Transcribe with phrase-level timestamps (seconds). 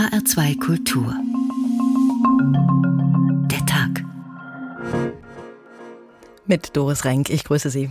[0.00, 1.14] HR2 Kultur.
[3.50, 4.02] Der Tag.
[6.46, 7.90] Mit Doris Renk, ich grüße Sie.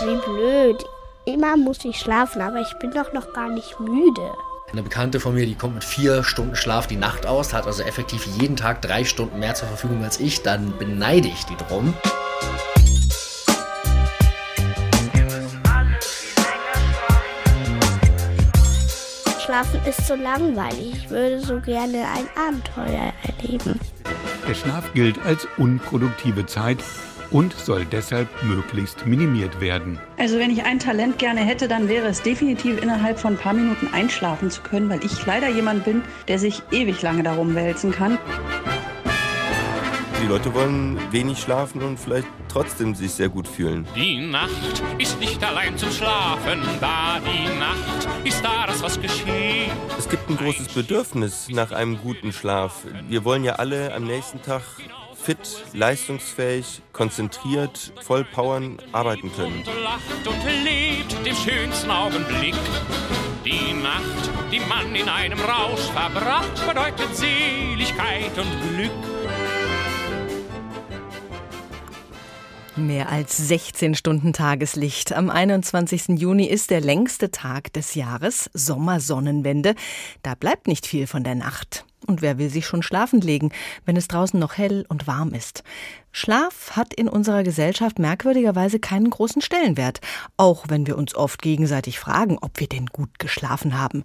[0.00, 0.82] Wie blöd.
[1.24, 4.32] Immer muss ich schlafen, aber ich bin doch noch gar nicht müde.
[4.72, 7.84] Eine Bekannte von mir, die kommt mit vier Stunden Schlaf die Nacht aus, hat also
[7.84, 11.94] effektiv jeden Tag drei Stunden mehr zur Verfügung als ich, dann beneide ich die drum.
[19.62, 20.92] Schlafen ist so langweilig.
[20.92, 23.78] Ich würde so gerne ein Abenteuer erleben.
[24.48, 26.78] Der Schlaf gilt als unproduktive Zeit
[27.30, 30.00] und soll deshalb möglichst minimiert werden.
[30.18, 33.54] Also wenn ich ein Talent gerne hätte, dann wäre es definitiv innerhalb von ein paar
[33.54, 37.92] Minuten einschlafen zu können, weil ich leider jemand bin, der sich ewig lange darum wälzen
[37.92, 38.18] kann.
[40.22, 43.84] Die Leute wollen wenig schlafen und vielleicht trotzdem sich sehr gut fühlen.
[43.96, 47.18] Die Nacht ist nicht allein zum Schlafen da.
[47.18, 49.72] Die Nacht ist da, das was geschieht.
[49.98, 52.84] Es gibt ein großes Bedürfnis nach einem guten Schlaf.
[53.08, 54.62] Wir wollen ja alle am nächsten Tag
[55.12, 59.58] fit, leistungsfähig, konzentriert, voll powern arbeiten können.
[59.58, 62.54] Und lacht und lebt den schönsten Augenblick.
[63.44, 69.11] Die Nacht, die man in einem Rausch verbracht, bedeutet Seligkeit und Glück.
[72.74, 75.12] Mehr als 16 Stunden Tageslicht.
[75.12, 76.18] Am 21.
[76.18, 79.74] Juni ist der längste Tag des Jahres, Sommersonnenwende.
[80.22, 81.84] Da bleibt nicht viel von der Nacht.
[82.06, 83.52] Und wer will sich schon schlafen legen,
[83.84, 85.64] wenn es draußen noch hell und warm ist?
[86.12, 90.00] Schlaf hat in unserer Gesellschaft merkwürdigerweise keinen großen Stellenwert,
[90.36, 94.04] auch wenn wir uns oft gegenseitig fragen, ob wir denn gut geschlafen haben.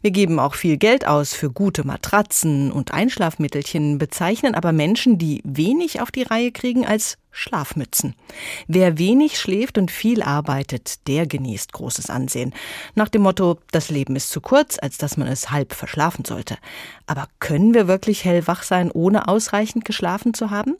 [0.00, 5.42] Wir geben auch viel Geld aus für gute Matratzen und Einschlafmittelchen, bezeichnen aber Menschen, die
[5.44, 8.14] wenig auf die Reihe kriegen, als Schlafmützen.
[8.66, 12.52] Wer wenig schläft und viel arbeitet, der genießt großes Ansehen.
[12.94, 16.56] Nach dem Motto, das Leben ist zu kurz, als dass man es halb verschlafen sollte.
[17.06, 20.76] Aber können wir wirklich hellwach sein, ohne ausreichend geschlafen zu haben?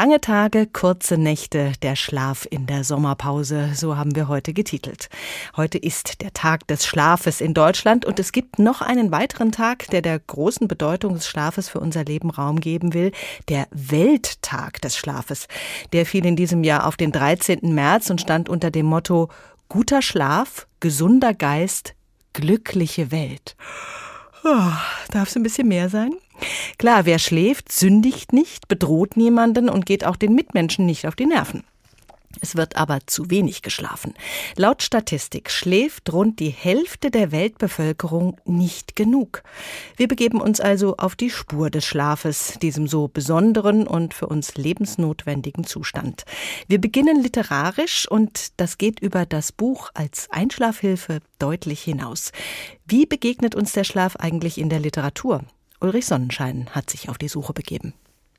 [0.00, 5.10] Lange Tage, kurze Nächte, der Schlaf in der Sommerpause, so haben wir heute getitelt.
[5.58, 9.88] Heute ist der Tag des Schlafes in Deutschland und es gibt noch einen weiteren Tag,
[9.88, 13.12] der der großen Bedeutung des Schlafes für unser Leben Raum geben will,
[13.50, 15.48] der Welttag des Schlafes.
[15.92, 17.58] Der fiel in diesem Jahr auf den 13.
[17.62, 19.28] März und stand unter dem Motto
[19.68, 21.92] Guter Schlaf, gesunder Geist,
[22.32, 23.54] glückliche Welt.
[24.44, 24.72] Oh,
[25.10, 26.12] Darf es ein bisschen mehr sein?
[26.78, 31.26] Klar, wer schläft, sündigt nicht, bedroht niemanden und geht auch den Mitmenschen nicht auf die
[31.26, 31.64] Nerven.
[32.40, 34.14] Es wird aber zu wenig geschlafen.
[34.54, 39.42] Laut Statistik schläft rund die Hälfte der Weltbevölkerung nicht genug.
[39.96, 44.54] Wir begeben uns also auf die Spur des Schlafes, diesem so besonderen und für uns
[44.54, 46.22] lebensnotwendigen Zustand.
[46.68, 52.30] Wir beginnen literarisch und das geht über das Buch als Einschlafhilfe deutlich hinaus.
[52.86, 55.42] Wie begegnet uns der Schlaf eigentlich in der Literatur?
[55.80, 57.94] Ulrich Sonnenschein hat sich auf die Suche begeben.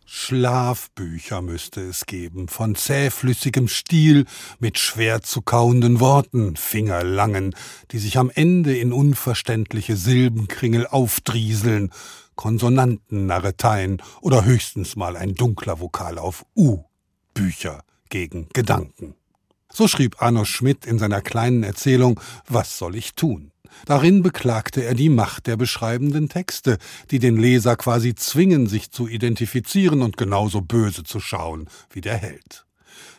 [0.05, 4.25] Schlafbücher müsste es geben, von zähflüssigem Stil,
[4.59, 7.55] mit schwer zu kauenden Worten, Fingerlangen,
[7.91, 11.91] die sich am Ende in unverständliche Silbenkringel aufdrieseln,
[12.35, 16.83] Konsonantennarreteien oder höchstens mal ein dunkler Vokal auf U.
[17.33, 19.15] Bücher gegen Gedanken.
[19.73, 23.51] So schrieb Arno Schmidt in seiner kleinen Erzählung Was soll ich tun?
[23.85, 26.77] Darin beklagte er die Macht der beschreibenden Texte,
[27.09, 32.17] die den Leser quasi zwingen, sich zu identifizieren und genauso böse zu schauen wie der
[32.17, 32.65] Held.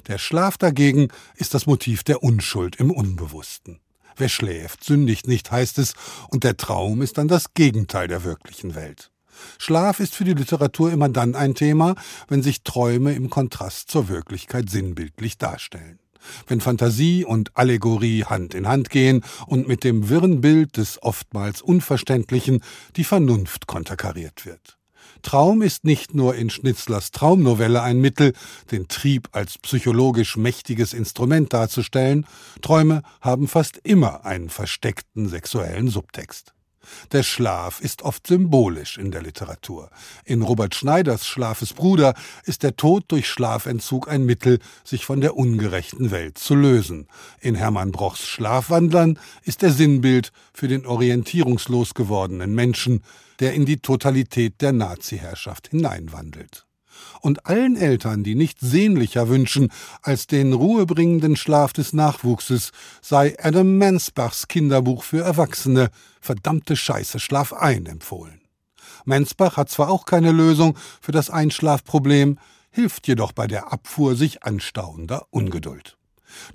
[0.08, 3.80] Der Schlaf dagegen ist das Motiv der Unschuld im Unbewussten.
[4.16, 5.94] Wer schläft, sündigt nicht, heißt es,
[6.28, 9.10] und der Traum ist dann das Gegenteil der wirklichen Welt.
[9.56, 11.94] Schlaf ist für die Literatur immer dann ein Thema,
[12.28, 16.01] wenn sich Träume im Kontrast zur Wirklichkeit sinnbildlich darstellen
[16.46, 21.62] wenn Fantasie und Allegorie Hand in Hand gehen und mit dem wirren Bild des oftmals
[21.62, 22.62] Unverständlichen
[22.96, 24.78] die Vernunft konterkariert wird.
[25.22, 28.32] Traum ist nicht nur in Schnitzlers Traumnovelle ein Mittel,
[28.70, 32.26] den Trieb als psychologisch mächtiges Instrument darzustellen,
[32.60, 36.54] Träume haben fast immer einen versteckten sexuellen Subtext.
[37.12, 39.90] Der Schlaf ist oft symbolisch in der Literatur.
[40.24, 42.14] In Robert Schneiders Schlafes Bruder
[42.44, 47.08] ist der Tod durch Schlafentzug ein Mittel, sich von der ungerechten Welt zu lösen.
[47.40, 53.02] In Hermann Brochs Schlafwandlern ist er Sinnbild für den orientierungslos gewordenen Menschen,
[53.40, 56.66] der in die Totalität der Naziherrschaft hineinwandelt
[57.20, 59.70] und allen Eltern, die nichts sehnlicher wünschen
[60.02, 65.90] als den ruhebringenden Schlaf des Nachwuchses, sei Adam Mansbachs Kinderbuch für Erwachsene
[66.20, 68.40] Verdammte Scheiße, schlaf ein empfohlen.
[69.04, 72.38] Mansbach hat zwar auch keine Lösung für das Einschlafproblem,
[72.70, 75.96] hilft jedoch bei der Abfuhr sich anstauender Ungeduld.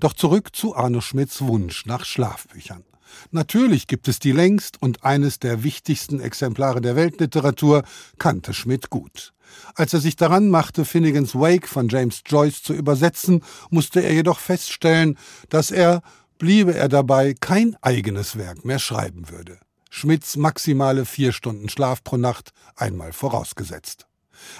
[0.00, 2.84] Doch zurück zu Arno Schmidts Wunsch nach Schlafbüchern.
[3.30, 7.82] Natürlich gibt es die längst und eines der wichtigsten Exemplare der Weltliteratur,
[8.18, 9.32] kannte Schmidt gut.
[9.74, 14.38] Als er sich daran machte, Finnegans Wake von James Joyce zu übersetzen, musste er jedoch
[14.38, 15.18] feststellen,
[15.48, 16.02] dass er,
[16.38, 19.58] bliebe er dabei, kein eigenes Werk mehr schreiben würde.
[19.90, 24.07] Schmidts maximale vier Stunden Schlaf pro Nacht einmal vorausgesetzt.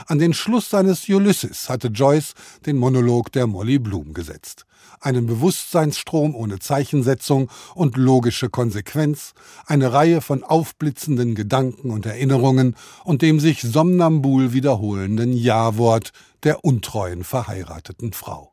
[0.06, 2.34] An den Schluss seines Ulysses hatte Joyce
[2.66, 4.64] den Monolog der Molly Bloom gesetzt.
[5.00, 9.32] Einen Bewusstseinsstrom ohne Zeichensetzung und logische Konsequenz,
[9.66, 17.24] eine Reihe von aufblitzenden Gedanken und Erinnerungen und dem sich somnambul wiederholenden Ja-Wort der untreuen
[17.24, 18.52] verheirateten Frau.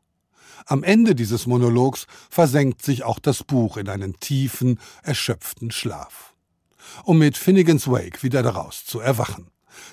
[0.66, 6.34] Am Ende dieses Monologs versenkt sich auch das Buch in einen tiefen, erschöpften Schlaf.
[7.04, 9.48] Um mit Finnegans Wake wieder daraus zu erwachen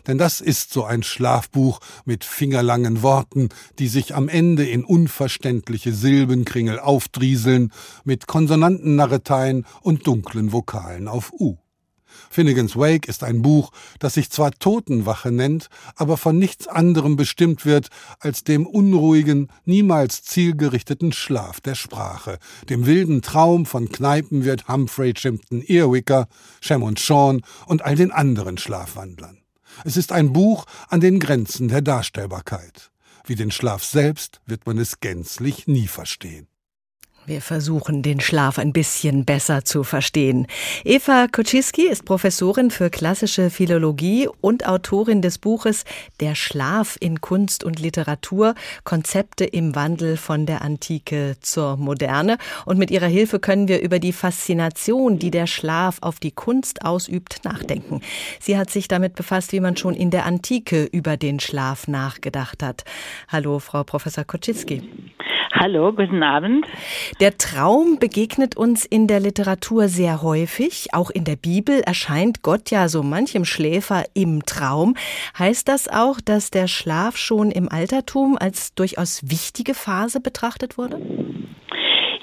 [0.08, 3.50] denn das ist so ein Schlafbuch mit fingerlangen Worten,
[3.80, 7.72] die sich am Ende in unverständliche Silbenkringel aufdrieseln,
[8.04, 11.58] mit Konsonantennarreteien und dunklen Vokalen auf U.
[12.30, 17.66] Finnegans Wake ist ein Buch, das sich zwar Totenwache nennt, aber von nichts anderem bestimmt
[17.66, 17.90] wird
[18.20, 22.40] als dem unruhigen, niemals zielgerichteten Schlaf der Sprache,
[22.70, 26.28] dem wilden Traum von Kneipenwirt Humphrey Chimpton Earwicker,
[26.62, 29.43] Shem und Sean und all den anderen Schlafwandlern.
[29.84, 32.92] Es ist ein Buch an den Grenzen der Darstellbarkeit.
[33.26, 36.48] Wie den Schlaf selbst wird man es gänzlich nie verstehen.
[37.26, 40.46] Wir versuchen, den Schlaf ein bisschen besser zu verstehen.
[40.84, 45.86] Eva Koczyski ist Professorin für klassische Philologie und Autorin des Buches
[46.20, 52.38] Der Schlaf in Kunst und Literatur, Konzepte im Wandel von der Antike zur Moderne.
[52.66, 56.84] Und mit ihrer Hilfe können wir über die Faszination, die der Schlaf auf die Kunst
[56.84, 58.02] ausübt, nachdenken.
[58.42, 62.62] Sie hat sich damit befasst, wie man schon in der Antike über den Schlaf nachgedacht
[62.62, 62.84] hat.
[63.30, 64.82] Hallo, Frau Professor Koczyski.
[65.56, 66.66] Hallo, guten Abend.
[67.22, 70.88] Der Traum begegnet uns in der Literatur sehr häufig.
[70.94, 74.96] Auch in der Bibel erscheint Gott ja so manchem Schläfer im Traum.
[75.38, 81.00] Heißt das auch, dass der Schlaf schon im Altertum als durchaus wichtige Phase betrachtet wurde?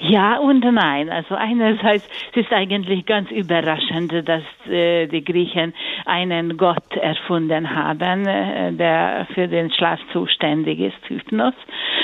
[0.01, 1.09] Ja und nein.
[1.09, 5.73] Also einerseits es ist eigentlich ganz überraschend, dass äh, die Griechen
[6.05, 11.53] einen Gott erfunden haben, äh, der für den Schlaf zuständig ist, Hypnos.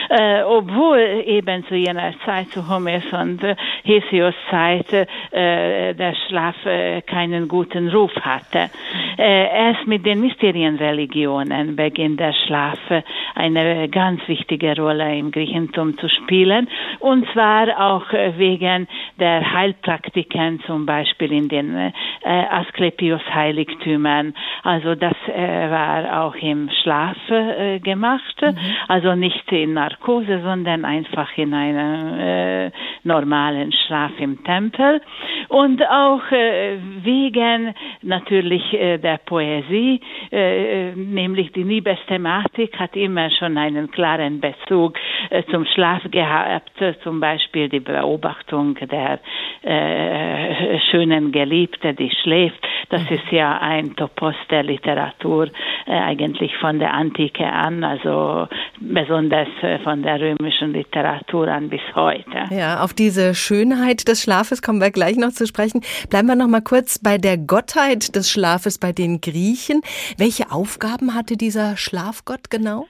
[0.10, 6.56] Äh, obwohl eben zu jener Zeit, zu Homers und äh, Hesios Zeit, äh, der Schlaf
[6.66, 8.70] äh, keinen guten Ruf hatte.
[9.18, 13.02] Äh, erst mit den Mysterienreligionen beginnt der Schlaf äh,
[13.36, 16.68] eine ganz wichtige Rolle im Griechentum zu spielen.
[17.00, 18.88] Und zwar auch äh, wegen
[19.20, 21.92] der Heilpraktiken, zum Beispiel in den äh,
[22.24, 24.34] Asklepios-Heiligtümern.
[24.64, 28.58] Also das äh, war auch im Schlaf äh, gemacht, mhm.
[28.88, 29.97] also nicht in Narkose,
[30.42, 32.72] sondern einfach in einem äh,
[33.04, 35.02] normalen Schlaf im Tempel.
[35.50, 40.02] Und auch äh, wegen natürlich äh, der Poesie,
[40.32, 44.98] äh, nämlich die Liebesthematik hat immer schon einen klaren Bezug
[45.30, 46.72] äh, zum Schlaf gehabt,
[47.04, 49.20] zum Beispiel die Beobachtung der
[49.64, 52.60] äh, schönen Geliebte, die schläft.
[52.90, 55.50] Das ist ja ein Topos der Literatur
[55.86, 58.48] äh, eigentlich von der Antike an, also
[58.80, 62.46] besonders äh, von der römischen Literatur an bis heute.
[62.50, 65.82] Ja, auf diese Schönheit des Schlafes kommen wir gleich noch zu sprechen.
[66.10, 69.82] Bleiben wir noch mal kurz bei der Gottheit des Schlafes bei den Griechen.
[70.18, 72.88] Welche Aufgaben hatte dieser Schlafgott genau?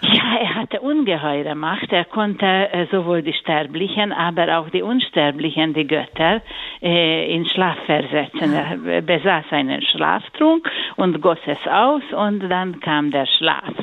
[0.00, 1.92] Ja, er hatte ungeheure Macht.
[1.92, 6.40] Er konnte äh, sowohl die Sterblichen, aber auch die Unsterblichen, die Götter,
[6.80, 8.54] äh, in Schlaf versetzen.
[8.54, 13.74] Er besaß einen Schlaftrunk und goss es aus und dann kam der Schlaf.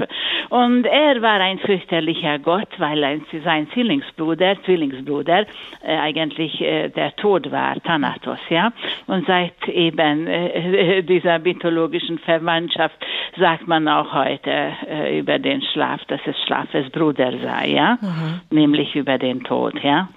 [0.49, 5.45] Und er war ein fürchterlicher Gott, weil ein, sein Zwillingsbruder, Zwillingsbruder,
[5.85, 8.71] äh, eigentlich der Tod war, Thanatos, ja.
[9.07, 10.27] Und seit eben
[11.07, 12.95] dieser mythologischen Verwandtschaft
[13.37, 14.73] sagt man auch heute
[15.11, 18.41] über den Schlaf dass es Schlafes Bruder sei, ja, mhm.
[18.49, 20.09] nämlich über den Tod, ja.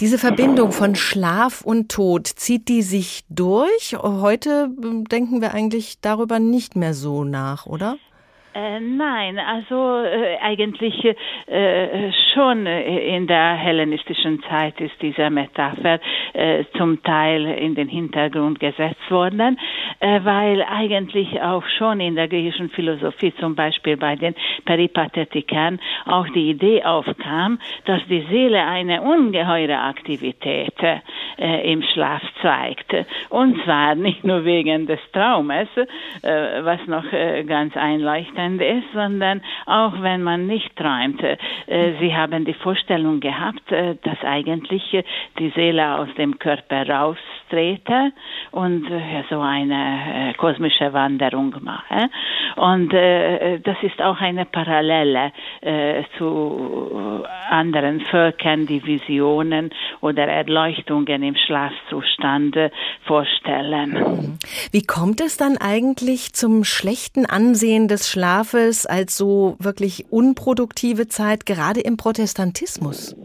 [0.00, 3.96] Diese Verbindung von Schlaf und Tod, zieht die sich durch?
[4.00, 7.96] Heute ähm, denken wir eigentlich darüber nicht mehr so nach, oder?
[8.56, 16.00] Äh, nein, also äh, eigentlich äh, schon in der hellenistischen Zeit ist diese Metapher
[16.32, 19.58] äh, zum Teil in den Hintergrund gesetzt worden,
[20.00, 24.34] äh, weil eigentlich auch schon in der griechischen Philosophie, zum Beispiel bei den
[24.64, 30.74] Peripathetikern, auch die Idee aufkam, dass die Seele eine ungeheure Aktivität
[31.36, 32.94] im Schlaf zeigt.
[33.28, 35.68] Und zwar nicht nur wegen des Traumes,
[36.22, 37.04] was noch
[37.46, 41.22] ganz einleuchtend ist, sondern auch wenn man nicht träumt.
[41.22, 41.36] Äh,
[42.00, 45.04] sie haben die Vorstellung gehabt, äh, dass eigentlich äh,
[45.38, 48.12] die Seele aus dem Körper raustrete
[48.52, 48.86] und
[49.30, 52.08] so eine kosmische Wanderung mache.
[52.56, 55.32] Und das ist auch eine Parallele
[56.16, 62.56] zu anderen Völkern, die Visionen oder Erleuchtungen im Schlafzustand
[63.04, 63.90] vorstellen.
[63.92, 64.38] Mhm.
[64.72, 71.46] Wie kommt es dann eigentlich zum schlechten Ansehen des Schlafes als so wirklich unproduktive Zeit,
[71.46, 73.16] gerade im Protestantismus?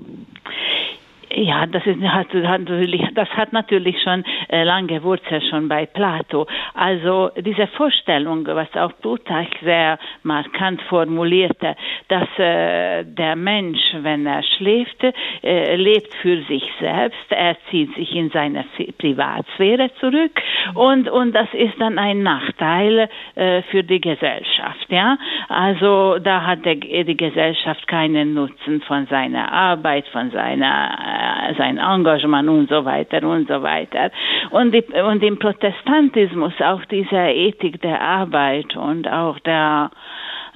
[1.33, 6.45] Ja, das, ist, hat, natürlich, das hat natürlich schon äh, lange Wurzeln schon bei Plato.
[6.73, 11.75] Also diese Vorstellung, was auch Plutarch sehr markant formulierte,
[12.09, 15.03] dass äh, der Mensch, wenn er schläft,
[15.43, 18.65] äh, lebt für sich selbst, er zieht sich in seine
[18.97, 20.41] Privatsphäre zurück
[20.73, 24.87] und, und das ist dann ein Nachteil äh, für die Gesellschaft.
[24.89, 25.17] Ja?
[25.47, 31.20] Also da hat der, die Gesellschaft keinen Nutzen von seiner Arbeit, von seiner äh,
[31.57, 34.11] sein Engagement und so weiter und so weiter.
[34.51, 39.91] Und, die, und im Protestantismus auch diese Ethik der Arbeit und auch der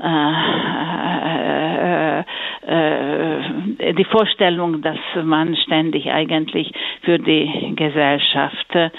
[0.01, 2.23] äh, äh,
[2.67, 6.73] äh, die Vorstellung, dass man ständig eigentlich
[7.03, 8.73] für die Gesellschaft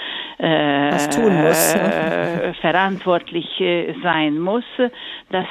[2.61, 3.47] verantwortlich
[4.03, 4.65] sein muss,
[5.31, 5.47] das,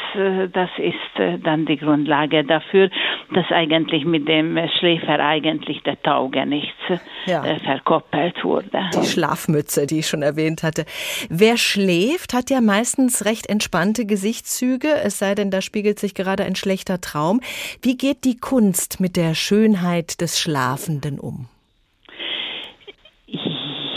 [0.53, 2.91] das ist dann die Grundlage dafür,
[3.33, 6.77] dass eigentlich mit dem Schläfer eigentlich der Tauge nichts
[7.25, 7.43] ja.
[7.63, 8.89] verkoppelt wurde.
[8.93, 10.85] Die Schlafmütze, die ich schon erwähnt hatte.
[11.29, 16.43] Wer schläft, hat ja meistens recht entspannte Gesichtszüge, es sei denn, da spiegelt sich gerade
[16.43, 17.41] ein schlechter Traum.
[17.81, 21.47] Wie geht die Kunst mit der Schönheit des Schlafenden um?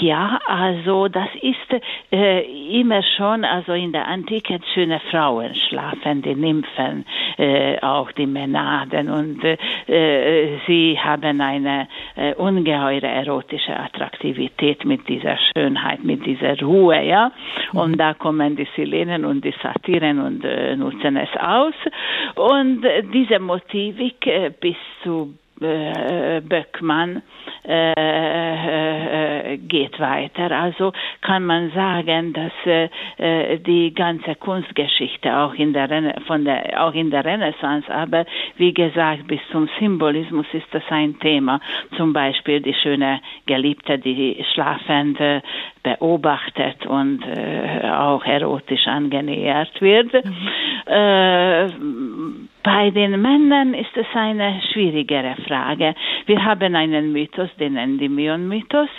[0.00, 2.43] Ja, also das ist äh,
[2.81, 7.05] immer schon, also in der Antike schöne Frauen schlafen, die Nymphen,
[7.37, 15.37] äh, auch die Mänaden und äh, sie haben eine äh, ungeheure erotische Attraktivität mit dieser
[15.52, 17.33] Schönheit, mit dieser Ruhe, ja.
[17.73, 21.75] Und da kommen die Silenen und die Satiren und äh, nutzen es aus.
[22.37, 27.23] Und diese Motivik äh, bis zu äh, Böckmann
[27.65, 30.50] äh, äh, geht weiter.
[30.50, 35.88] Also kann man sagen, dass äh, die ganze Kunstgeschichte auch in der
[36.27, 38.25] von der auch in der Renaissance, aber
[38.57, 41.61] wie gesagt bis zum Symbolismus ist das ein Thema.
[41.97, 45.43] Zum Beispiel die schöne Geliebte, die schlafende
[45.82, 50.12] beobachtet und äh, auch erotisch angenähert wird.
[50.12, 50.49] Mhm.
[50.87, 51.68] Äh,
[52.62, 55.94] bei den Männern ist es eine schwierigere Frage.
[56.26, 58.90] Wir haben einen Mythos, den Endymion-Mythos,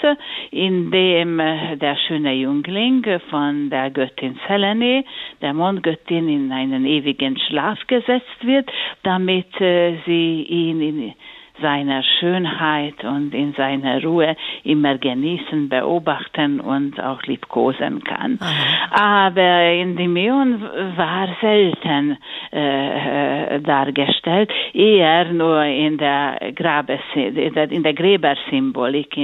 [0.51, 5.03] in dem äh, der schöne Jüngling von der Göttin Selene,
[5.41, 8.69] der Mondgöttin, in einen ewigen Schlaf gesetzt wird,
[9.03, 11.13] damit äh, sie ihn in
[11.61, 18.39] seiner Schönheit und in seiner Ruhe immer genießen, beobachten und auch liebkosen kann.
[18.41, 19.31] Aha.
[19.31, 22.17] Aber Endymion war selten
[22.51, 29.17] äh, dargestellt, eher nur in der, Grabes, in der Gräbersymbolik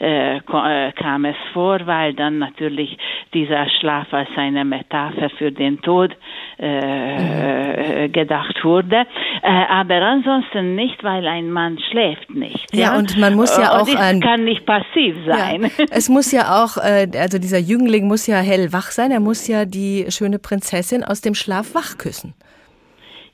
[0.00, 2.96] äh, äh, kam es vor, weil dann natürlich
[3.32, 6.12] dieser Schlaf als eine Metapher für den Tod
[6.58, 8.12] äh, mhm.
[8.12, 9.06] gedacht wurde.
[9.42, 12.66] Äh, aber ansonsten nicht, weil ein Mann schläft nicht.
[12.72, 12.98] Ja, ja?
[12.98, 13.88] und man muss ja auch.
[13.88, 15.70] Es kann nicht passiv sein.
[15.76, 19.46] Ja, es muss ja auch, äh, also dieser Jüngling muss ja hellwach sein, er muss
[19.48, 22.34] ja die schöne Prinzessin aus dem Schlaf wach küssen.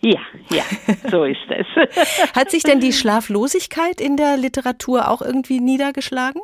[0.02, 0.62] Ja, ja,
[1.10, 1.66] so ist es.
[2.34, 6.40] Hat sich denn die Schlaflosigkeit in der Literatur auch irgendwie niedergeschlagen?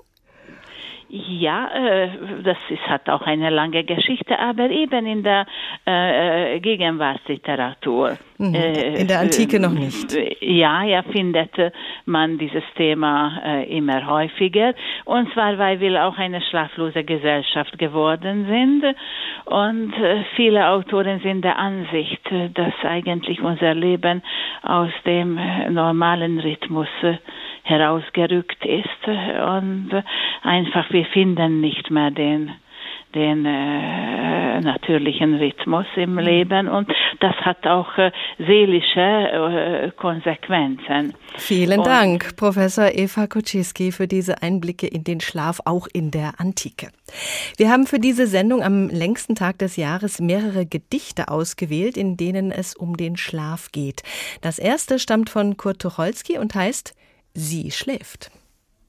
[1.09, 2.09] Ja, äh,
[2.43, 5.47] das ist, hat auch eine lange Geschichte, aber eben in der
[5.85, 8.19] äh, Gegenwartsliteratur.
[8.39, 8.55] Mhm.
[8.55, 10.17] Äh, in der Antike noch nicht.
[10.41, 11.53] Ja, ja, findet
[12.07, 14.75] man dieses Thema äh, immer häufiger.
[15.05, 18.97] Und zwar, weil wir auch eine schlaflose Gesellschaft geworden sind.
[19.45, 22.21] Und äh, viele Autoren sind der Ansicht,
[22.55, 24.23] dass eigentlich unser Leben
[24.63, 26.89] aus dem äh, normalen Rhythmus
[27.67, 29.91] herausgerückt ist und
[30.43, 32.53] einfach wir finden nicht mehr den
[33.15, 36.19] den äh, natürlichen Rhythmus im mhm.
[36.19, 36.89] Leben und
[37.21, 41.15] das hat auch äh, seelische äh, Konsequenzen.
[41.39, 46.35] Vielen und Dank, Professor Eva Kuczynski, für diese Einblicke in den Schlaf auch in der
[46.39, 46.89] Antike.
[47.57, 52.53] Wir haben für diese Sendung am längsten Tag des Jahres mehrere Gedichte ausgewählt, in denen
[52.53, 54.03] es um den Schlaf geht.
[54.43, 56.95] Das erste stammt von Kurt Tucholsky und heißt
[57.39, 58.31] Sie schläft.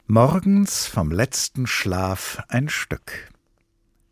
[0.06, 3.30] Morgens vom letzten Schlaf ein Stück.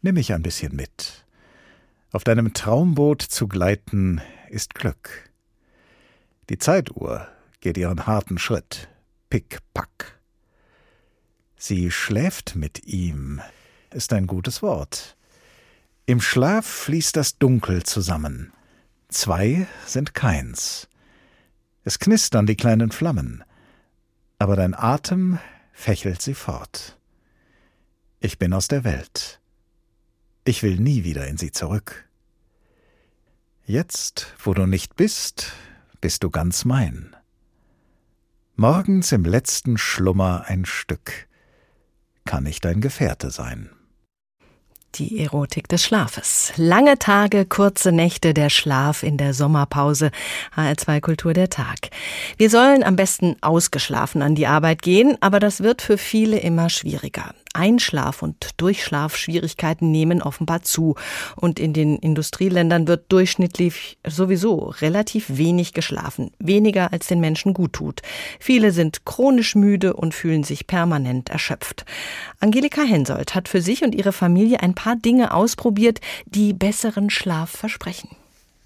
[0.01, 1.25] Nimm mich ein bisschen mit.
[2.11, 5.31] Auf deinem Traumboot zu gleiten ist Glück.
[6.49, 7.29] Die Zeituhr
[7.61, 8.89] geht ihren harten Schritt.
[9.29, 10.19] Pick, pack.
[11.55, 13.39] Sie schläft mit ihm,
[13.91, 15.15] ist ein gutes Wort.
[16.07, 18.51] Im Schlaf fließt das Dunkel zusammen.
[19.07, 20.89] Zwei sind keins.
[21.85, 23.45] Es knistern die kleinen Flammen,
[24.39, 25.39] aber dein Atem
[25.73, 26.97] fächelt sie fort.
[28.19, 29.39] Ich bin aus der Welt.
[30.43, 32.07] Ich will nie wieder in sie zurück.
[33.65, 35.53] Jetzt, wo du nicht bist,
[36.01, 37.15] bist du ganz mein.
[38.55, 41.27] Morgens im letzten Schlummer ein Stück
[42.25, 43.69] kann ich dein Gefährte sein.
[44.97, 46.53] Die Erotik des Schlafes.
[46.55, 50.09] Lange Tage, kurze Nächte, der Schlaf in der Sommerpause.
[50.55, 51.89] HR2 Kultur der Tag.
[52.37, 56.69] Wir sollen am besten ausgeschlafen an die Arbeit gehen, aber das wird für viele immer
[56.69, 57.33] schwieriger.
[57.55, 60.95] Einschlaf- und Durchschlafschwierigkeiten nehmen offenbar zu.
[61.35, 66.31] Und in den Industrieländern wird durchschnittlich sowieso relativ wenig geschlafen.
[66.39, 68.01] Weniger als den Menschen gut tut.
[68.39, 71.85] Viele sind chronisch müde und fühlen sich permanent erschöpft.
[72.39, 77.49] Angelika Hensoldt hat für sich und ihre Familie ein paar Dinge ausprobiert, die besseren Schlaf
[77.49, 78.09] versprechen.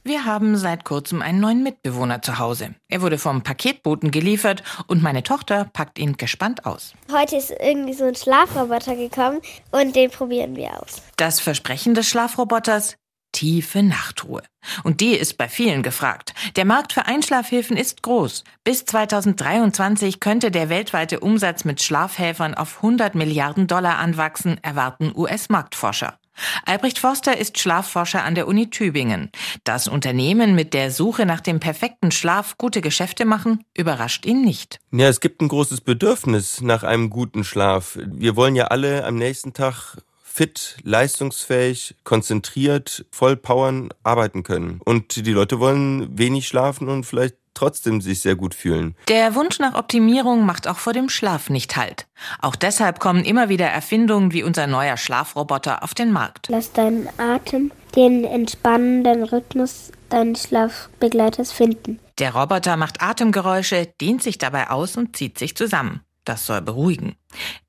[0.03, 2.73] Wir haben seit kurzem einen neuen Mitbewohner zu Hause.
[2.87, 6.93] Er wurde vom Paketboten geliefert und meine Tochter packt ihn gespannt aus.
[7.11, 9.41] Heute ist irgendwie so ein Schlafroboter gekommen
[9.71, 11.01] und den probieren wir aus.
[11.17, 12.95] Das Versprechen des Schlafroboters?
[13.31, 14.41] Tiefe Nachtruhe.
[14.83, 16.33] Und die ist bei vielen gefragt.
[16.55, 18.43] Der Markt für Einschlafhilfen ist groß.
[18.63, 26.18] Bis 2023 könnte der weltweite Umsatz mit Schlafhelfern auf 100 Milliarden Dollar anwachsen, erwarten US-Marktforscher.
[26.65, 29.31] Albrecht Forster ist Schlafforscher an der Uni Tübingen.
[29.63, 34.79] Dass Unternehmen mit der Suche nach dem perfekten Schlaf gute Geschäfte machen, überrascht ihn nicht.
[34.91, 37.97] Ja, es gibt ein großes Bedürfnis nach einem guten Schlaf.
[38.05, 44.79] Wir wollen ja alle am nächsten Tag fit, leistungsfähig, konzentriert, voll powern arbeiten können.
[44.85, 48.95] Und die Leute wollen wenig schlafen und vielleicht trotzdem sich sehr gut fühlen.
[49.09, 52.07] Der Wunsch nach Optimierung macht auch vor dem Schlaf nicht Halt.
[52.39, 56.47] Auch deshalb kommen immer wieder Erfindungen wie unser neuer Schlafroboter auf den Markt.
[56.49, 61.99] Lass deinen Atem, den entspannenden Rhythmus deines Schlafbegleiters finden.
[62.17, 66.01] Der Roboter macht Atemgeräusche, dehnt sich dabei aus und zieht sich zusammen.
[66.23, 67.15] Das soll beruhigen.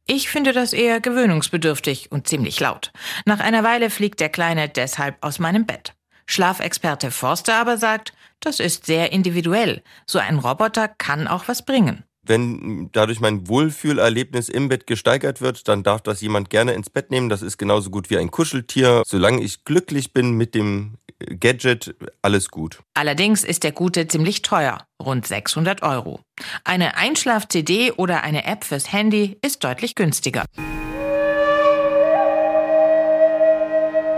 [0.07, 2.93] Ich finde das eher gewöhnungsbedürftig und ziemlich laut.
[3.25, 5.95] Nach einer Weile fliegt der Kleine deshalb aus meinem Bett.
[6.27, 9.83] Schlafexperte Forster aber sagt, das ist sehr individuell.
[10.07, 12.05] So ein Roboter kann auch was bringen.
[12.23, 17.11] Wenn dadurch mein Wohlfühlerlebnis im Bett gesteigert wird, dann darf das jemand gerne ins Bett
[17.11, 17.29] nehmen.
[17.31, 19.03] Das ist genauso gut wie ein Kuscheltier.
[19.07, 22.81] Solange ich glücklich bin mit dem Gadget, alles gut.
[22.95, 26.21] Allerdings ist der Gute ziemlich teuer, rund 600 Euro.
[26.65, 30.45] Eine Einschlaf-CD oder eine App fürs Handy ist deutlich günstiger.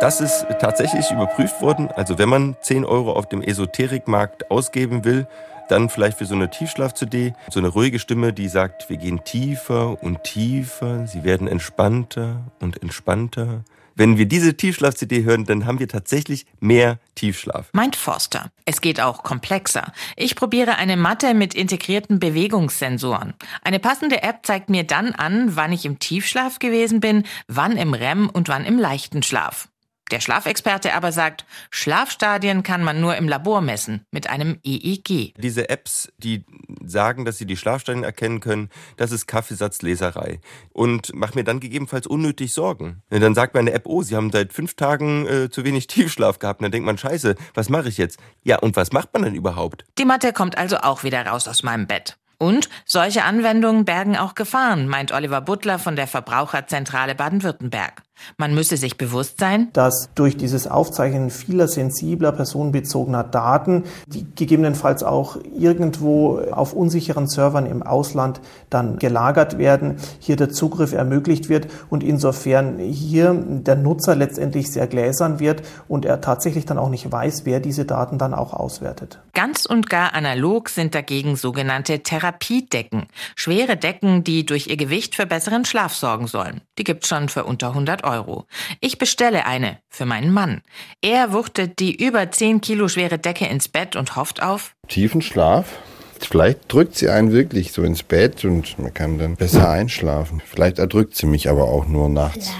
[0.03, 1.89] Das ist tatsächlich überprüft worden.
[1.93, 5.29] Also wenn man 10 Euro auf dem Esoterikmarkt ausgeben will,
[5.69, 10.03] dann vielleicht für so eine Tiefschlaf-CD, so eine ruhige Stimme, die sagt, wir gehen tiefer
[10.03, 13.63] und tiefer, sie werden entspannter und entspannter.
[13.95, 17.69] Wenn wir diese Tiefschlaf-CD hören, dann haben wir tatsächlich mehr Tiefschlaf.
[17.73, 18.51] Meint Forster.
[18.65, 19.93] Es geht auch komplexer.
[20.17, 23.35] Ich probiere eine Matte mit integrierten Bewegungssensoren.
[23.63, 27.95] Eine passende App zeigt mir dann an, wann ich im Tiefschlaf gewesen bin, wann im
[27.95, 29.69] REM und wann im leichten Schlaf.
[30.13, 35.33] Der Schlafexperte aber sagt, Schlafstadien kann man nur im Labor messen mit einem EEG.
[35.39, 36.45] Diese Apps, die
[36.85, 40.41] sagen, dass sie die Schlafstadien erkennen können, das ist Kaffeesatzleserei
[40.75, 43.03] und macht mir dann gegebenenfalls unnötig Sorgen.
[43.09, 46.61] Dann sagt meine App, oh, Sie haben seit fünf Tagen äh, zu wenig Tiefschlaf gehabt.
[46.61, 48.19] Und dann denkt man, scheiße, was mache ich jetzt?
[48.43, 49.87] Ja, und was macht man denn überhaupt?
[49.97, 52.19] Die Matte kommt also auch wieder raus aus meinem Bett.
[52.43, 58.03] Und solche Anwendungen bergen auch Gefahren, meint Oliver Butler von der Verbraucherzentrale Baden-Württemberg.
[58.37, 65.03] Man müsse sich bewusst sein, dass durch dieses Aufzeichnen vieler sensibler personenbezogener Daten, die gegebenenfalls
[65.03, 71.69] auch irgendwo auf unsicheren Servern im Ausland dann gelagert werden, hier der Zugriff ermöglicht wird
[71.91, 77.11] und insofern hier der Nutzer letztendlich sehr gläsern wird und er tatsächlich dann auch nicht
[77.11, 79.21] weiß, wer diese Daten dann auch auswertet.
[79.35, 85.27] Ganz und gar analog sind dagegen sogenannte Therapiedecken, schwere Decken, die durch ihr Gewicht für
[85.27, 86.61] besseren Schlaf sorgen sollen.
[86.79, 88.13] Die gibt's schon für unter 100 Euro.
[88.33, 88.47] Euro.
[88.81, 90.63] Ich bestelle eine für meinen Mann.
[91.01, 95.79] Er wuchtet die über 10 Kilo schwere Decke ins Bett und hofft auf tiefen Schlaf.
[96.21, 100.41] Vielleicht drückt sie einen wirklich so ins Bett und man kann dann besser einschlafen.
[100.45, 102.53] Vielleicht erdrückt sie mich aber auch nur nachts.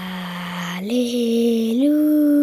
[0.81, 2.42] Lalelu,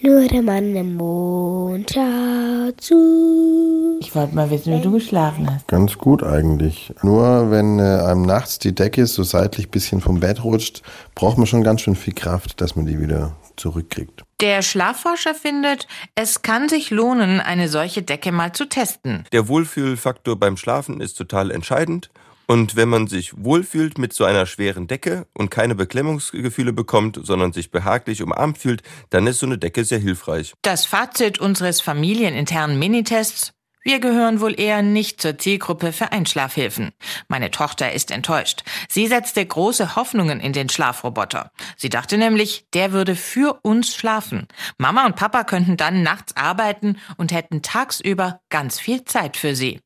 [0.00, 3.98] Nur der Mann im Mond schaut zu.
[4.00, 5.66] Ich wollte mal wissen, wie du geschlafen hast.
[5.66, 6.94] Ganz gut eigentlich.
[7.02, 10.82] Nur wenn äh, einem nachts die Decke so seitlich ein bisschen vom Bett rutscht,
[11.16, 14.22] braucht man schon ganz schön viel Kraft, dass man die wieder zurückkriegt.
[14.40, 19.24] Der Schlafforscher findet, es kann sich lohnen, eine solche Decke mal zu testen.
[19.32, 22.08] Der Wohlfühlfaktor beim Schlafen ist total entscheidend.
[22.50, 27.52] Und wenn man sich wohlfühlt mit so einer schweren Decke und keine Beklemmungsgefühle bekommt, sondern
[27.52, 30.54] sich behaglich umarmt fühlt, dann ist so eine Decke sehr hilfreich.
[30.62, 33.52] Das Fazit unseres familieninternen Minitests
[33.84, 36.92] wir gehören wohl eher nicht zur Zielgruppe für Einschlafhilfen.
[37.28, 38.62] Meine Tochter ist enttäuscht.
[38.86, 41.52] Sie setzte große Hoffnungen in den Schlafroboter.
[41.76, 44.46] Sie dachte nämlich, der würde für uns schlafen.
[44.76, 49.80] Mama und Papa könnten dann nachts arbeiten und hätten tagsüber ganz viel Zeit für sie.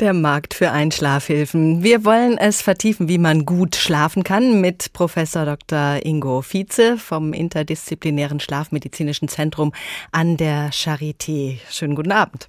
[0.00, 1.82] Der Markt für Einschlafhilfen.
[1.82, 5.98] Wir wollen es vertiefen, wie man gut schlafen kann, mit Professor Dr.
[6.02, 9.74] Ingo Vize vom interdisziplinären Schlafmedizinischen Zentrum
[10.10, 11.58] an der Charité.
[11.68, 12.48] Schönen guten Abend.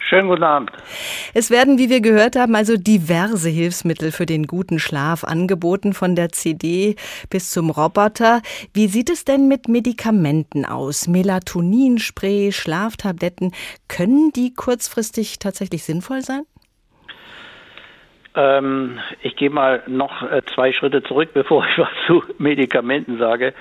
[0.00, 0.70] Schönen guten Abend.
[1.32, 6.14] Es werden, wie wir gehört haben, also diverse Hilfsmittel für den guten Schlaf angeboten, von
[6.14, 6.96] der CD
[7.30, 8.42] bis zum Roboter.
[8.74, 11.08] Wie sieht es denn mit Medikamenten aus?
[11.08, 13.52] Melatoninspray, Schlaftabletten,
[13.88, 16.42] können die kurzfristig tatsächlich sinnvoll sein?
[18.34, 23.54] Ähm, ich gehe mal noch äh, zwei Schritte zurück, bevor ich was zu Medikamenten sage.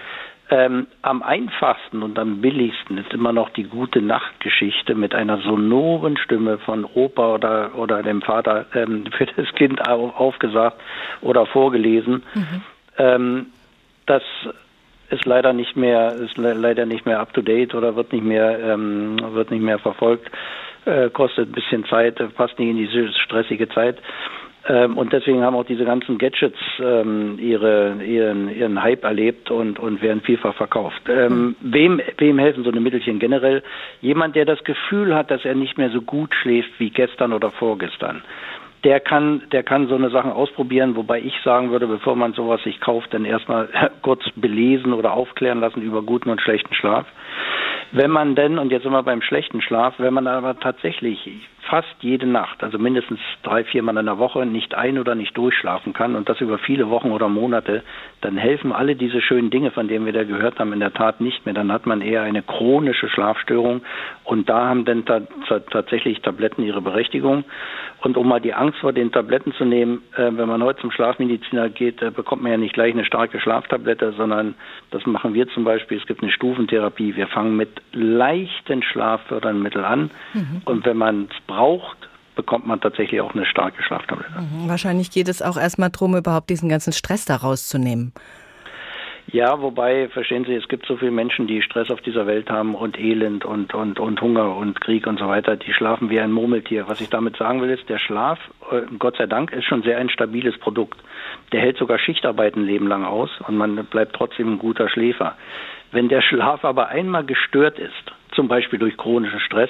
[0.49, 6.17] Ähm, am einfachsten und am billigsten ist immer noch die gute Nachtgeschichte mit einer sonoren
[6.17, 10.81] Stimme von Opa oder, oder dem Vater ähm, für das Kind aufgesagt
[11.21, 12.23] oder vorgelesen.
[12.33, 12.61] Mhm.
[12.97, 13.45] Ähm,
[14.07, 14.23] das
[15.09, 18.59] ist leider nicht mehr ist leider nicht mehr up to date oder wird nicht mehr
[18.59, 20.29] ähm, wird nicht mehr verfolgt.
[20.85, 23.99] Äh, kostet ein bisschen Zeit, passt nicht in diese stressige Zeit.
[24.67, 29.79] Ähm, und deswegen haben auch diese ganzen Gadgets ähm, ihre, ihren, ihren Hype erlebt und,
[29.79, 31.01] und werden vielfach verkauft.
[31.09, 33.63] Ähm, wem, wem helfen so eine Mittelchen generell?
[34.01, 37.49] Jemand, der das Gefühl hat, dass er nicht mehr so gut schläft wie gestern oder
[37.49, 38.21] vorgestern.
[38.83, 42.61] Der kann, der kann so eine Sachen ausprobieren, wobei ich sagen würde, bevor man sowas
[42.63, 43.69] sich kauft, dann erstmal
[44.01, 47.07] kurz belesen oder aufklären lassen über guten und schlechten Schlaf.
[47.91, 51.27] Wenn man denn, und jetzt sind wir beim schlechten Schlaf, wenn man aber tatsächlich
[51.69, 55.93] fast jede Nacht, also mindestens drei, viermal in der Woche, nicht ein- oder nicht durchschlafen
[55.93, 57.83] kann und das über viele Wochen oder Monate,
[58.21, 61.21] dann helfen alle diese schönen Dinge, von denen wir da gehört haben, in der Tat
[61.21, 61.53] nicht mehr.
[61.53, 63.81] Dann hat man eher eine chronische Schlafstörung
[64.23, 67.43] und da haben dann tatsächlich Tabletten ihre Berechtigung.
[68.01, 70.91] Und um mal die Angst vor den Tabletten zu nehmen, äh, wenn man heute zum
[70.91, 74.55] Schlafmediziner geht, äh, bekommt man ja nicht gleich eine starke Schlaftablette, sondern
[74.89, 75.99] das machen wir zum Beispiel.
[75.99, 77.15] Es gibt eine Stufentherapie.
[77.15, 80.09] Wir fangen mit leichten schlaffördernden Mitteln an.
[80.33, 80.61] Mhm.
[80.65, 81.97] Und wenn man es braucht,
[82.35, 84.39] bekommt man tatsächlich auch eine starke Schlaftablette.
[84.39, 84.69] Mhm.
[84.69, 88.13] Wahrscheinlich geht es auch erstmal darum, überhaupt diesen ganzen Stress da rauszunehmen.
[89.27, 92.75] Ja, wobei, verstehen Sie, es gibt so viele Menschen, die Stress auf dieser Welt haben
[92.75, 95.55] und Elend und, und, und Hunger und Krieg und so weiter.
[95.55, 96.89] Die schlafen wie ein Murmeltier.
[96.89, 98.39] Was ich damit sagen will, ist, der Schlaf,
[98.71, 100.99] äh, Gott sei Dank, ist schon sehr ein stabiles Produkt.
[101.53, 105.37] Der hält sogar Schichtarbeiten Leben lang aus und man bleibt trotzdem ein guter Schläfer.
[105.91, 109.69] Wenn der Schlaf aber einmal gestört ist, zum Beispiel durch chronischen Stress,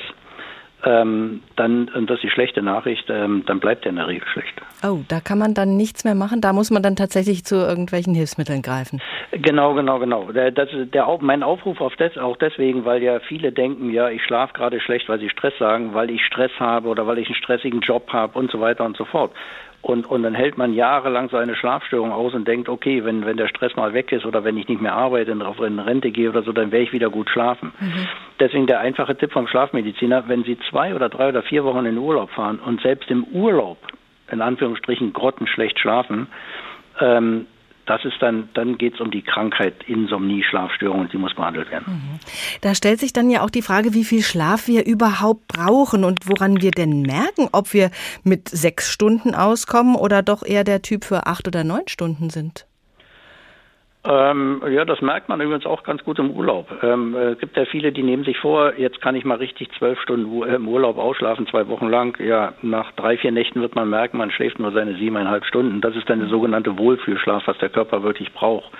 [0.84, 4.28] ähm, dann, und das ist die schlechte Nachricht, ähm, dann bleibt er in der Regel
[4.28, 4.54] schlecht.
[4.84, 8.13] Oh, da kann man dann nichts mehr machen, da muss man dann tatsächlich zu irgendwelchen
[8.13, 9.02] Hilfsmitteln greifen.
[9.32, 10.32] Genau, genau, genau.
[10.32, 14.24] Der, das, der, mein Aufruf auf das, auch deswegen, weil ja viele denken, ja, ich
[14.24, 17.36] schlafe gerade schlecht, weil sie Stress sagen, weil ich Stress habe oder weil ich einen
[17.36, 19.32] stressigen Job habe und so weiter und so fort.
[19.82, 23.48] Und, und dann hält man jahrelang seine Schlafstörung aus und denkt, okay, wenn, wenn der
[23.48, 26.44] Stress mal weg ist oder wenn ich nicht mehr arbeite und auf Rente gehe oder
[26.44, 27.74] so, dann werde ich wieder gut schlafen.
[27.80, 28.08] Mhm.
[28.39, 31.86] Deswegen der einfache Tipp vom Schlafmediziner, wenn Sie zwei oder drei oder vier Wochen in
[31.86, 33.78] den Urlaub fahren und selbst im Urlaub,
[34.32, 36.28] in Anführungsstrichen, grottenschlecht schlafen,
[37.00, 37.48] ähm,
[37.86, 41.72] das ist dann, dann geht es um die Krankheit Insomnie, Schlafstörung und die muss behandelt
[41.72, 41.86] werden.
[41.88, 42.20] Mhm.
[42.62, 46.30] Da stellt sich dann ja auch die Frage, wie viel Schlaf wir überhaupt brauchen und
[46.30, 47.91] woran wir denn merken, ob wir
[48.24, 52.65] mit sechs Stunden auskommen oder doch eher der Typ für acht oder neun Stunden sind.
[54.03, 56.67] Ähm, ja, das merkt man übrigens auch ganz gut im Urlaub.
[56.81, 59.99] Ähm, es gibt ja viele, die nehmen sich vor, jetzt kann ich mal richtig zwölf
[60.01, 62.19] Stunden im Urlaub ausschlafen, zwei Wochen lang.
[62.19, 65.81] Ja, nach drei, vier Nächten wird man merken, man schläft nur seine siebeneinhalb Stunden.
[65.81, 68.71] Das ist dann der sogenannte Wohlfühlschlaf, was der Körper wirklich braucht.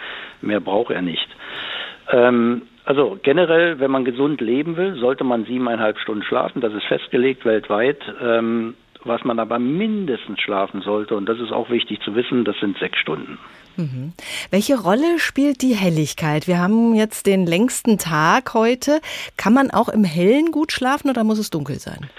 [0.42, 1.28] Mehr braucht er nicht.
[2.10, 6.62] Ähm, also generell, wenn man gesund leben will, sollte man siebeneinhalb Stunden schlafen.
[6.62, 8.00] Das ist festgelegt weltweit.
[8.24, 12.58] Ähm, was man aber mindestens schlafen sollte, und das ist auch wichtig zu wissen, das
[12.60, 13.40] sind sechs Stunden.
[13.78, 14.14] Mhm.
[14.50, 16.48] Welche Rolle spielt die Helligkeit?
[16.48, 19.02] Wir haben jetzt den längsten Tag heute.
[19.38, 22.10] Kann man auch im Hellen gut schlafen oder muss es dunkel sein?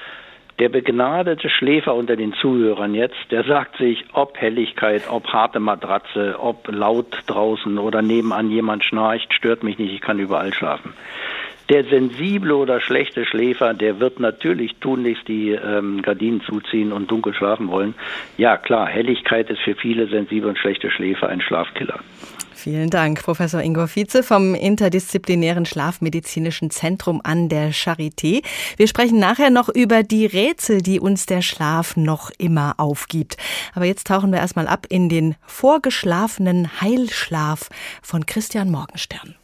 [0.58, 6.36] Der begnadete Schläfer unter den Zuhörern jetzt, der sagt sich, ob Helligkeit, ob harte Matratze,
[6.38, 10.92] ob laut draußen oder nebenan jemand schnarcht, stört mich nicht, ich kann überall schlafen.
[11.68, 17.34] Der sensible oder schlechte Schläfer, der wird natürlich tunlichst die ähm, Gardinen zuziehen und dunkel
[17.34, 17.94] schlafen wollen.
[18.36, 22.00] Ja, klar, Helligkeit ist für viele sensible und schlechte Schläfer ein Schlafkiller.
[22.62, 28.44] Vielen Dank, Professor Ingo Vize vom Interdisziplinären Schlafmedizinischen Zentrum an der Charité.
[28.76, 33.36] Wir sprechen nachher noch über die Rätsel, die uns der Schlaf noch immer aufgibt.
[33.74, 37.68] Aber jetzt tauchen wir erstmal ab in den vorgeschlafenen Heilschlaf
[38.00, 39.34] von Christian Morgenstern.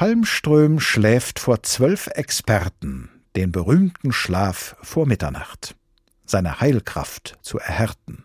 [0.00, 5.76] Palmström schläft vor zwölf Experten den berühmten Schlaf vor Mitternacht,
[6.24, 8.24] seine Heilkraft zu erhärten.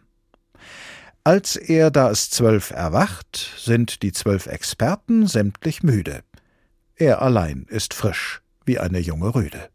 [1.25, 6.23] Als er, da es zwölf erwacht, sind die zwölf Experten sämtlich müde.
[6.95, 9.67] Er allein ist frisch wie eine junge Rüde.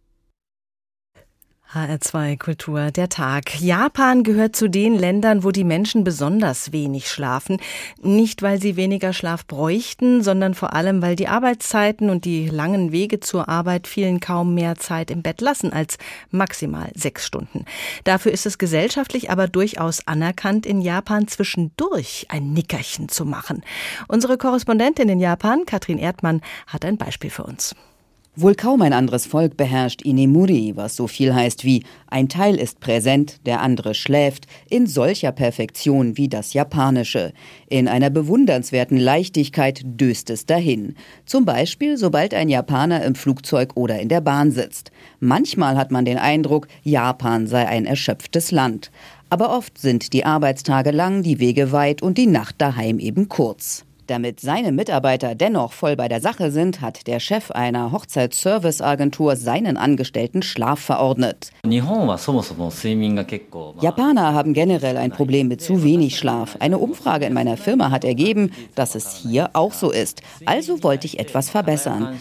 [1.73, 3.61] HR2 Kultur, der Tag.
[3.61, 7.59] Japan gehört zu den Ländern, wo die Menschen besonders wenig schlafen.
[8.03, 12.91] Nicht, weil sie weniger Schlaf bräuchten, sondern vor allem, weil die Arbeitszeiten und die langen
[12.91, 15.97] Wege zur Arbeit vielen kaum mehr Zeit im Bett lassen als
[16.33, 17.65] maximal sechs Stunden.
[18.03, 23.63] Dafür ist es gesellschaftlich aber durchaus anerkannt, in Japan zwischendurch ein Nickerchen zu machen.
[24.09, 27.77] Unsere Korrespondentin in Japan, Katrin Erdmann, hat ein Beispiel für uns.
[28.43, 32.81] Wohl kaum ein anderes Volk beherrscht Inemuri, was so viel heißt wie ein Teil ist
[32.81, 37.35] präsent, der andere schläft, in solcher Perfektion wie das japanische.
[37.69, 40.95] In einer bewundernswerten Leichtigkeit döst es dahin.
[41.27, 44.91] Zum Beispiel, sobald ein Japaner im Flugzeug oder in der Bahn sitzt.
[45.19, 48.91] Manchmal hat man den Eindruck, Japan sei ein erschöpftes Land.
[49.29, 53.85] Aber oft sind die Arbeitstage lang, die Wege weit und die Nacht daheim eben kurz.
[54.11, 59.77] Damit seine Mitarbeiter dennoch voll bei der Sache sind, hat der Chef einer Hochzeitsserviceagentur seinen
[59.77, 61.53] Angestellten Schlaf verordnet.
[63.81, 66.57] Japaner haben generell ein Problem mit zu wenig Schlaf.
[66.59, 70.23] Eine Umfrage in meiner Firma hat ergeben, dass es hier auch so ist.
[70.45, 72.19] Also wollte ich etwas verbessern,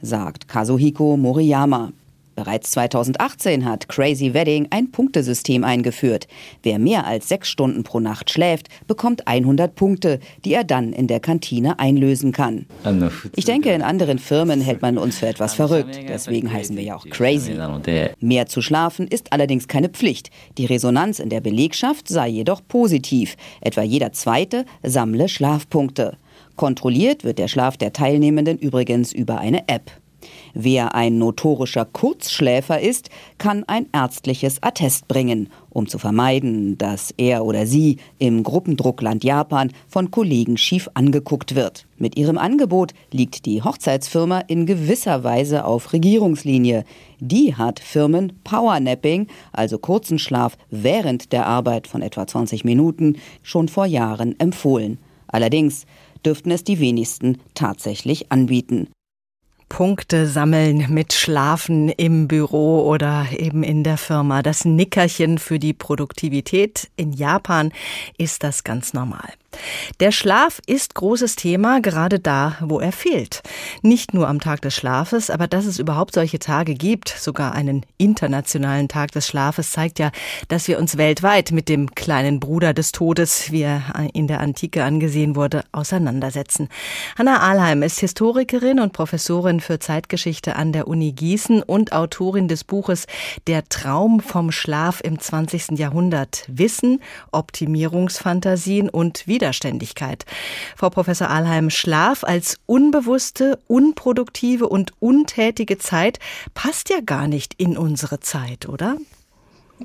[0.00, 1.92] sagt Kazuhiko Moriyama.
[2.36, 6.28] Bereits 2018 hat Crazy Wedding ein Punktesystem eingeführt.
[6.62, 11.06] Wer mehr als sechs Stunden pro Nacht schläft, bekommt 100 Punkte, die er dann in
[11.06, 12.66] der Kantine einlösen kann.
[13.34, 15.98] Ich denke, in anderen Firmen hält man uns für etwas verrückt.
[16.06, 17.58] Deswegen heißen wir ja auch Crazy.
[18.20, 20.30] Mehr zu schlafen ist allerdings keine Pflicht.
[20.58, 23.36] Die Resonanz in der Belegschaft sei jedoch positiv.
[23.62, 26.18] Etwa jeder Zweite sammle Schlafpunkte.
[26.56, 29.90] Kontrolliert wird der Schlaf der Teilnehmenden übrigens über eine App.
[30.54, 37.44] Wer ein notorischer Kurzschläfer ist, kann ein ärztliches Attest bringen, um zu vermeiden, dass er
[37.44, 41.86] oder sie im Gruppendruckland Japan von Kollegen schief angeguckt wird.
[41.98, 46.84] Mit ihrem Angebot liegt die Hochzeitsfirma in gewisser Weise auf Regierungslinie.
[47.20, 53.68] Die hat Firmen Powernapping, also kurzen Schlaf während der Arbeit von etwa 20 Minuten, schon
[53.68, 54.98] vor Jahren empfohlen.
[55.26, 55.86] Allerdings
[56.24, 58.88] dürften es die wenigsten tatsächlich anbieten.
[59.68, 64.42] Punkte sammeln mit Schlafen im Büro oder eben in der Firma.
[64.42, 67.72] Das Nickerchen für die Produktivität in Japan
[68.16, 69.32] ist das ganz normal.
[70.00, 73.42] Der Schlaf ist großes Thema, gerade da, wo er fehlt.
[73.82, 77.84] Nicht nur am Tag des Schlafes, aber dass es überhaupt solche Tage gibt, sogar einen
[77.98, 80.10] internationalen Tag des Schlafes, zeigt ja,
[80.48, 84.84] dass wir uns weltweit mit dem kleinen Bruder des Todes, wie er in der Antike
[84.84, 86.68] angesehen wurde, auseinandersetzen.
[87.18, 92.64] Hanna Ahlheim ist Historikerin und Professorin für Zeitgeschichte an der Uni Gießen und Autorin des
[92.64, 93.06] Buches
[93.46, 95.78] Der Traum vom Schlaf im 20.
[95.78, 96.44] Jahrhundert.
[96.48, 97.00] Wissen,
[97.32, 100.24] Optimierungsfantasien und wieder Widerständigkeit.
[100.76, 106.18] Frau Professor Ahlheim, Schlaf als unbewusste, unproduktive und untätige Zeit
[106.52, 108.96] passt ja gar nicht in unsere Zeit, oder?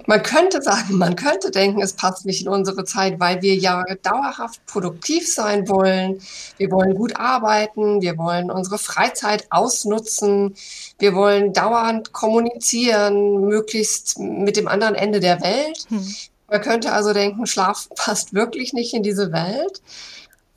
[0.08, 3.84] Man könnte sagen, man könnte denken, es passt nicht in unsere Zeit, weil wir ja
[4.02, 6.22] dauerhaft produktiv sein wollen.
[6.58, 10.56] Wir wollen gut arbeiten, wir wollen unsere Freizeit ausnutzen,
[10.98, 15.86] wir wollen dauernd kommunizieren, möglichst mit dem anderen Ende der Welt.
[15.90, 16.08] Hm.
[16.52, 19.82] Man könnte also denken, Schlaf passt wirklich nicht in diese Welt.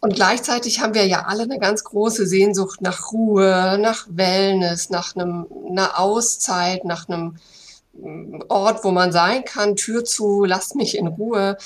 [0.01, 5.17] Und gleichzeitig haben wir ja alle eine ganz große Sehnsucht nach Ruhe, nach Wellness, nach
[5.17, 7.37] einem, einer Auszeit, nach einem
[7.95, 11.57] mm, Ort, wo man sein kann, Tür zu, lasst mich in Ruhe.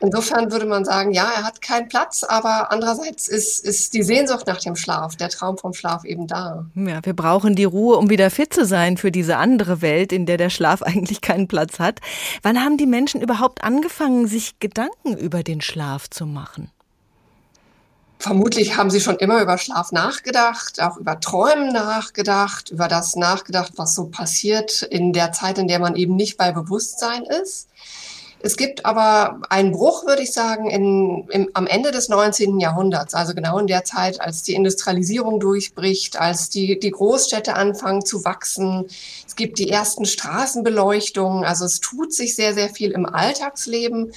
[0.00, 4.46] Insofern würde man sagen, ja, er hat keinen Platz, aber andererseits ist, ist die Sehnsucht
[4.46, 6.66] nach dem Schlaf, der Traum vom Schlaf eben da.
[6.76, 10.24] Ja, wir brauchen die Ruhe, um wieder fit zu sein für diese andere Welt, in
[10.24, 12.00] der der Schlaf eigentlich keinen Platz hat.
[12.42, 16.70] Wann haben die Menschen überhaupt angefangen, sich Gedanken über den Schlaf zu machen?
[18.20, 23.72] Vermutlich haben sie schon immer über Schlaf nachgedacht, auch über Träumen nachgedacht, über das nachgedacht,
[23.76, 27.68] was so passiert in der Zeit, in der man eben nicht bei Bewusstsein ist.
[28.40, 32.60] Es gibt aber einen Bruch, würde ich sagen, in, im, am Ende des 19.
[32.60, 38.04] Jahrhunderts, also genau in der Zeit, als die Industrialisierung durchbricht, als die, die Großstädte anfangen
[38.04, 38.86] zu wachsen.
[39.26, 44.12] Es gibt die ersten Straßenbeleuchtungen, also es tut sich sehr, sehr viel im Alltagsleben.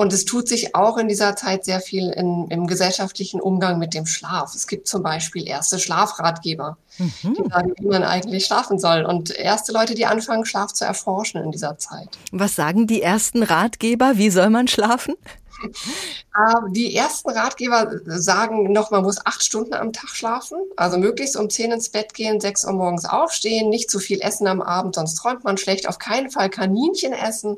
[0.00, 3.92] Und es tut sich auch in dieser Zeit sehr viel in, im gesellschaftlichen Umgang mit
[3.92, 4.54] dem Schlaf.
[4.54, 7.34] Es gibt zum Beispiel erste Schlafratgeber, mhm.
[7.34, 9.04] die sagen, wie man eigentlich schlafen soll.
[9.04, 12.08] Und erste Leute, die anfangen, Schlaf zu erforschen in dieser Zeit.
[12.32, 14.12] Was sagen die ersten Ratgeber?
[14.14, 15.16] Wie soll man schlafen?
[15.62, 21.36] Ähm, die ersten Ratgeber sagen noch, man muss acht Stunden am Tag schlafen, also möglichst
[21.36, 24.94] um zehn ins Bett gehen, sechs Uhr morgens aufstehen, nicht zu viel essen am Abend,
[24.94, 25.88] sonst träumt man schlecht.
[25.88, 27.56] Auf keinen Fall Kaninchen essen,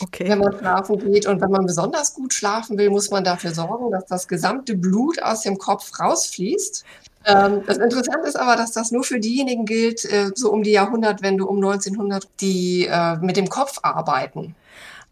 [0.00, 0.28] okay.
[0.28, 1.26] wenn man schlafen geht.
[1.26, 5.22] Und wenn man besonders gut schlafen will, muss man dafür sorgen, dass das gesamte Blut
[5.22, 6.84] aus dem Kopf rausfließt.
[7.26, 10.70] Ähm, das Interessante ist aber, dass das nur für diejenigen gilt, äh, so um die
[10.70, 14.54] Jahrhundertwende, um 1900, die äh, mit dem Kopf arbeiten.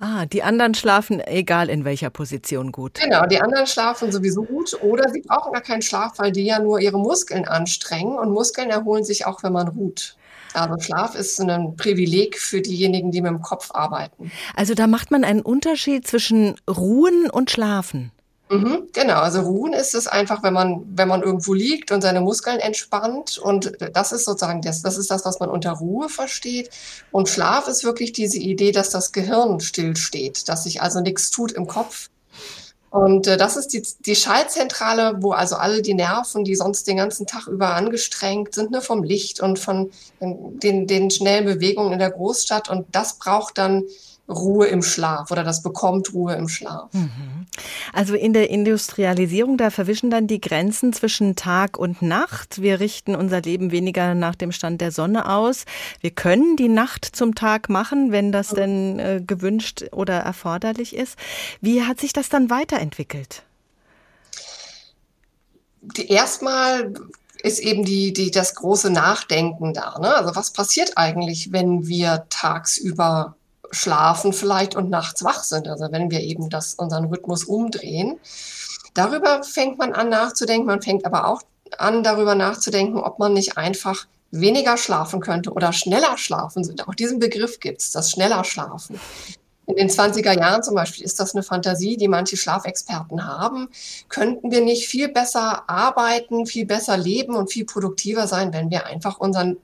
[0.06, 3.00] Ah, die anderen schlafen egal in welcher Position gut.
[3.02, 6.58] Genau, die anderen schlafen sowieso gut oder sie brauchen gar keinen Schlaf, weil die ja
[6.58, 10.18] nur ihre Muskeln anstrengen und Muskeln erholen sich auch, wenn man ruht.
[10.52, 14.30] Also Schlaf ist ein Privileg für diejenigen, die mit dem Kopf arbeiten.
[14.54, 18.12] Also da macht man einen Unterschied zwischen Ruhen und Schlafen.
[18.54, 22.20] Mhm, genau, also Ruhen ist es einfach, wenn man, wenn man irgendwo liegt und seine
[22.20, 23.38] Muskeln entspannt.
[23.38, 26.70] Und das ist sozusagen das, das ist das, was man unter Ruhe versteht.
[27.10, 31.52] Und Schlaf ist wirklich diese Idee, dass das Gehirn stillsteht, dass sich also nichts tut
[31.52, 32.10] im Kopf.
[32.90, 36.98] Und äh, das ist die, die Schaltzentrale, wo also alle die Nerven, die sonst den
[36.98, 39.90] ganzen Tag über angestrengt sind, ne, vom Licht und von
[40.20, 42.70] den, den schnellen Bewegungen in der Großstadt.
[42.70, 43.82] Und das braucht dann
[44.28, 46.92] Ruhe im Schlaf oder das bekommt Ruhe im Schlaf.
[46.92, 47.46] Mhm.
[47.92, 52.62] Also in der Industrialisierung, da verwischen dann die Grenzen zwischen Tag und Nacht.
[52.62, 55.64] Wir richten unser Leben weniger nach dem Stand der Sonne aus.
[56.00, 61.18] Wir können die Nacht zum Tag machen, wenn das denn äh, gewünscht oder erforderlich ist.
[61.60, 63.42] Wie hat sich das dann weiterentwickelt?
[66.08, 66.94] Erstmal
[67.42, 69.98] ist eben die, die, das große Nachdenken da.
[69.98, 70.16] Ne?
[70.16, 73.36] Also was passiert eigentlich, wenn wir tagsüber
[73.70, 75.68] schlafen vielleicht und nachts wach sind.
[75.68, 78.18] Also wenn wir eben das, unseren Rhythmus umdrehen.
[78.94, 80.66] Darüber fängt man an nachzudenken.
[80.66, 81.42] Man fängt aber auch
[81.78, 86.64] an, darüber nachzudenken, ob man nicht einfach weniger schlafen könnte oder schneller schlafen.
[86.86, 89.00] Auch diesen Begriff gibt es, das schneller Schlafen.
[89.66, 93.68] In den 20er Jahren zum Beispiel ist das eine Fantasie, die manche Schlafexperten haben.
[94.08, 98.86] Könnten wir nicht viel besser arbeiten, viel besser leben und viel produktiver sein, wenn wir
[98.86, 99.56] einfach unseren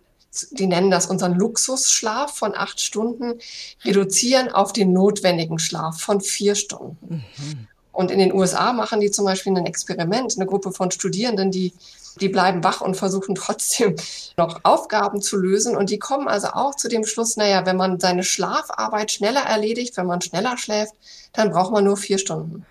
[0.53, 3.41] die nennen das unseren Luxusschlaf von acht Stunden,
[3.85, 7.25] reduzieren auf den notwendigen Schlaf von vier Stunden.
[7.37, 7.69] Mhm.
[7.93, 11.73] Und in den USA machen die zum Beispiel ein Experiment, eine Gruppe von Studierenden, die,
[12.21, 13.97] die bleiben wach und versuchen trotzdem
[14.37, 15.77] noch Aufgaben zu lösen.
[15.77, 19.97] Und die kommen also auch zu dem Schluss, naja, wenn man seine Schlafarbeit schneller erledigt,
[19.97, 20.95] wenn man schneller schläft,
[21.33, 22.65] dann braucht man nur vier Stunden.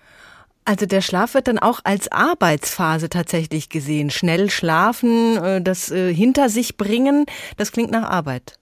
[0.70, 4.08] Also der Schlaf wird dann auch als Arbeitsphase tatsächlich gesehen.
[4.08, 8.54] Schnell schlafen, äh, das äh, hinter sich bringen, das klingt nach Arbeit.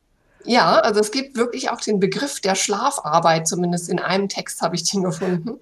[0.46, 4.74] Ja, also es gibt wirklich auch den Begriff der Schlafarbeit, zumindest in einem Text habe
[4.74, 5.60] ich den gefunden.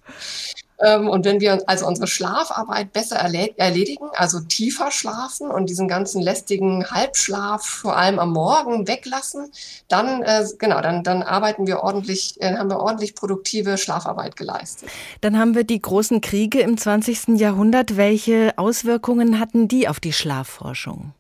[0.85, 6.21] Ähm, und wenn wir also unsere Schlafarbeit besser erledigen, also tiefer schlafen und diesen ganzen
[6.21, 9.51] lästigen Halbschlaf vor allem am Morgen weglassen,
[9.89, 14.91] dann äh, genau, dann, dann arbeiten wir ordentlich, äh, haben wir ordentlich produktive Schlafarbeit geleistet.
[15.21, 17.39] Dann haben wir die großen Kriege im 20.
[17.39, 17.97] Jahrhundert.
[17.97, 21.13] Welche Auswirkungen hatten die auf die Schlafforschung?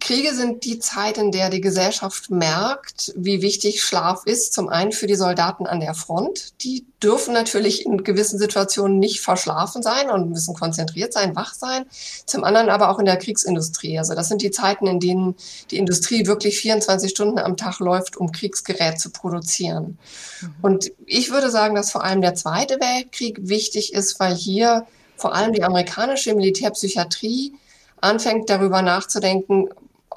[0.00, 4.52] Kriege sind die Zeit, in der die Gesellschaft merkt, wie wichtig Schlaf ist.
[4.52, 6.52] Zum einen für die Soldaten an der Front.
[6.62, 11.86] Die dürfen natürlich in gewissen Situationen nicht verschlafen sein und müssen konzentriert sein, wach sein.
[12.26, 13.98] Zum anderen aber auch in der Kriegsindustrie.
[13.98, 15.36] Also das sind die Zeiten, in denen
[15.70, 19.98] die Industrie wirklich 24 Stunden am Tag läuft, um Kriegsgerät zu produzieren.
[20.42, 20.54] Mhm.
[20.60, 25.34] Und ich würde sagen, dass vor allem der Zweite Weltkrieg wichtig ist, weil hier vor
[25.34, 27.54] allem die amerikanische Militärpsychiatrie
[28.00, 29.68] anfängt darüber nachzudenken,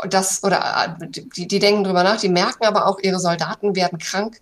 [0.10, 4.39] das oder die, die denken darüber nach, die merken aber auch, ihre Soldaten werden krank,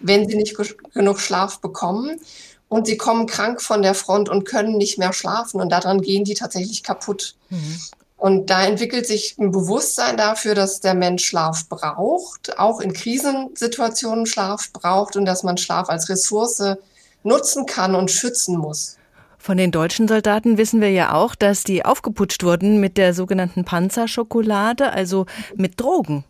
[0.00, 0.56] wenn sie nicht
[0.94, 2.20] genug Schlaf bekommen.
[2.68, 5.60] Und sie kommen krank von der Front und können nicht mehr schlafen.
[5.60, 7.34] Und daran gehen die tatsächlich kaputt.
[7.50, 7.80] Mhm.
[8.16, 14.26] Und da entwickelt sich ein Bewusstsein dafür, dass der Mensch Schlaf braucht, auch in Krisensituationen
[14.26, 16.76] Schlaf braucht und dass man Schlaf als Ressource
[17.24, 18.96] nutzen kann und schützen muss.
[19.42, 23.64] Von den deutschen Soldaten wissen wir ja auch, dass die aufgeputscht wurden mit der sogenannten
[23.64, 25.26] Panzerschokolade, also
[25.56, 26.22] mit Drogen.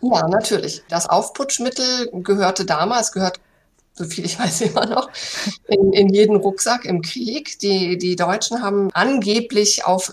[0.00, 0.82] Ja, natürlich.
[0.88, 3.38] Das Aufputschmittel gehörte damals, gehört
[3.96, 5.08] so viel ich weiß immer noch,
[5.68, 7.58] in, in jeden Rucksack im Krieg.
[7.60, 10.12] Die, die Deutschen haben angeblich auf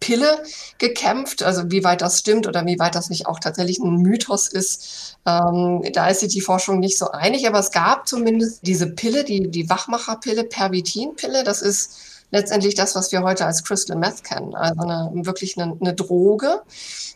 [0.00, 0.42] Pille
[0.78, 1.42] gekämpft.
[1.42, 5.16] Also wie weit das stimmt oder wie weit das nicht auch tatsächlich ein Mythos ist,
[5.26, 7.46] ähm, da ist sich die Forschung nicht so einig.
[7.46, 11.44] Aber es gab zumindest diese Pille, die, die Wachmacherpille, Pervitinpille.
[11.44, 14.54] Das ist letztendlich das, was wir heute als Crystal Meth kennen.
[14.54, 16.62] Also eine, wirklich eine, eine Droge.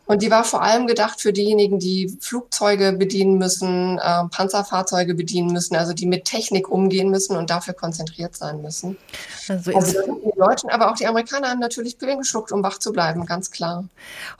[0.06, 5.52] Und die war vor allem gedacht für diejenigen, die Flugzeuge bedienen müssen, äh, Panzerfahrzeuge bedienen
[5.52, 8.96] müssen, also die mit Technik umgehen müssen und dafür konzentriert sein müssen.
[9.48, 9.92] Also, also
[10.24, 13.50] die Deutschen, aber auch die Amerikaner haben natürlich Pillen geschluckt, um wach zu bleiben, ganz
[13.50, 13.84] klar.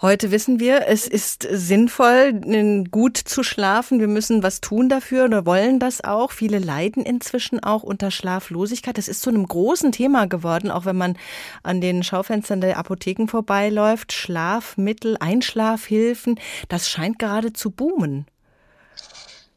[0.01, 2.33] Heute wissen wir, es ist sinnvoll,
[2.91, 4.01] gut zu schlafen.
[4.01, 6.33] Wir müssen was tun dafür oder wollen das auch.
[6.33, 8.97] Viele leiden inzwischen auch unter Schlaflosigkeit.
[8.97, 11.16] Das ist zu einem großen Thema geworden, auch wenn man
[11.62, 14.12] an den Schaufenstern der Apotheken vorbeiläuft.
[14.12, 16.39] Schlafmittel, Einschlaf Einschlafhilfen,
[16.69, 18.27] das scheint gerade zu boomen.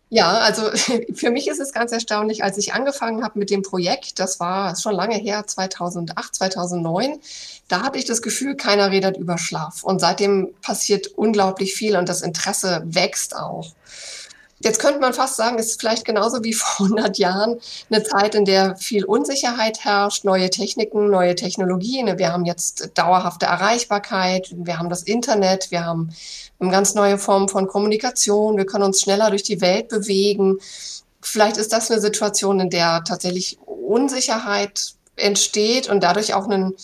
[0.10, 0.70] Ja, also
[1.14, 4.76] für mich ist es ganz erstaunlich, als ich angefangen habe mit dem Projekt, das war
[4.76, 7.20] schon lange her, 2008, 2009,
[7.68, 9.84] da hatte ich das Gefühl, keiner redet über Schlaf.
[9.84, 13.74] Und seitdem passiert unglaublich viel und das Interesse wächst auch.
[14.64, 17.60] Jetzt könnte man fast sagen, es ist vielleicht genauso wie vor 100 Jahren
[17.90, 22.18] eine Zeit, in der viel Unsicherheit herrscht, neue Techniken, neue Technologien.
[22.18, 26.12] Wir haben jetzt dauerhafte Erreichbarkeit, wir haben das Internet, wir haben
[26.60, 30.60] ganz neue Form von Kommunikation, wir können uns schneller durch die Welt bewegen.
[31.22, 36.76] Vielleicht ist das eine Situation, in der tatsächlich Unsicherheit entsteht und dadurch auch einen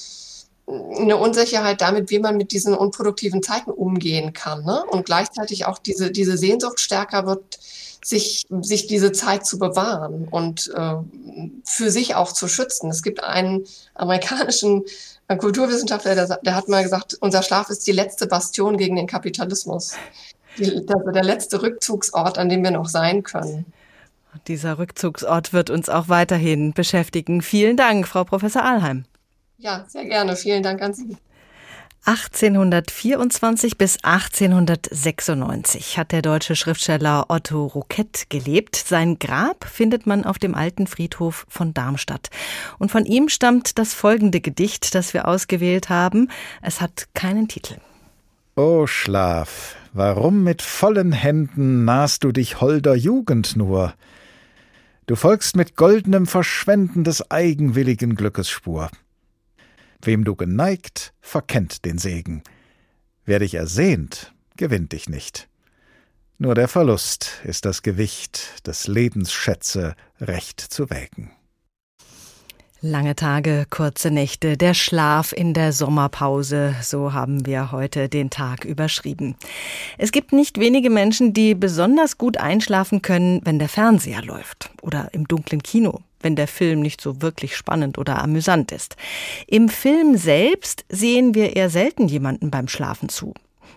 [0.68, 4.66] eine Unsicherheit damit, wie man mit diesen unproduktiven Zeiten umgehen kann.
[4.66, 4.84] Ne?
[4.90, 7.60] Und gleichzeitig auch diese, diese Sehnsucht stärker wird,
[8.04, 10.96] sich, sich diese Zeit zu bewahren und äh,
[11.66, 12.90] für sich auch zu schützen.
[12.90, 13.66] Es gibt einen
[13.96, 14.84] amerikanischen
[15.28, 19.96] Kulturwissenschaftler, der, der hat mal gesagt, unser Schlaf ist die letzte Bastion gegen den Kapitalismus.
[20.58, 23.66] Die, also der letzte Rückzugsort, an dem wir noch sein können.
[24.48, 27.42] Dieser Rückzugsort wird uns auch weiterhin beschäftigen.
[27.42, 29.06] Vielen Dank, Frau Professor Ahlheim.
[29.58, 30.36] Ja, sehr gerne.
[30.36, 31.18] Vielen Dank an Sie.
[32.06, 38.78] 1824 bis 1896 hat der deutsche Schriftsteller Otto Roquette gelebt.
[38.78, 42.30] Sein Grab findet man auf dem alten Friedhof von Darmstadt.
[42.80, 46.30] Und von ihm stammt das folgende Gedicht, das wir ausgewählt haben.
[46.62, 47.76] Es hat keinen Titel.
[48.56, 53.94] O Schlaf, warum mit vollen Händen nahst du dich holder Jugend nur?
[55.08, 58.90] Du folgst mit goldenem Verschwenden des eigenwilligen Glückes Spur.
[60.02, 62.44] Wem du geneigt, verkennt den Segen.
[63.26, 65.48] Wer dich ersehnt, gewinnt dich nicht.
[66.38, 71.32] Nur der Verlust ist das Gewicht des Lebensschätze recht zu wägen.
[72.80, 78.66] Lange Tage, kurze Nächte, der Schlaf in der Sommerpause, so haben wir heute den Tag
[78.66, 79.36] überschrieben.
[79.98, 85.10] Es gibt nicht wenige Menschen, die besonders gut einschlafen können, wenn der Fernseher läuft oder
[85.14, 88.96] im dunklen Kino wenn der Film nicht so wirklich spannend oder amüsant ist.
[89.48, 93.34] Im Film selbst sehen wir eher selten jemanden beim Schlafen zu.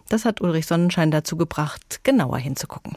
[0.08, 2.96] Das hat Ulrich Sonnenschein dazu gebracht, genauer hinzugucken.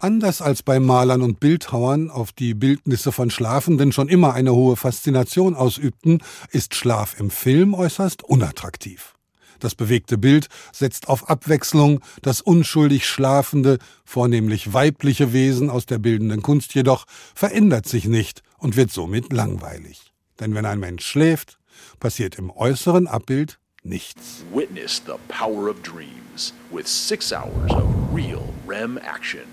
[0.00, 4.76] Anders als bei Malern und Bildhauern, auf die Bildnisse von Schlafenden schon immer eine hohe
[4.76, 9.17] Faszination ausübten, ist Schlaf im Film äußerst unattraktiv.
[9.60, 16.42] Das bewegte Bild setzt auf Abwechslung, das unschuldig schlafende, vornehmlich weibliche Wesen aus der bildenden
[16.42, 20.12] Kunst jedoch verändert sich nicht und wird somit langweilig.
[20.40, 21.58] Denn wenn ein Mensch schläft,
[22.00, 24.44] passiert im äußeren Abbild nichts.
[24.52, 29.46] Witness the power of dreams with six hours of real REM action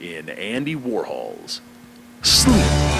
[0.00, 1.60] in Andy Warhols
[2.22, 2.91] Sleep.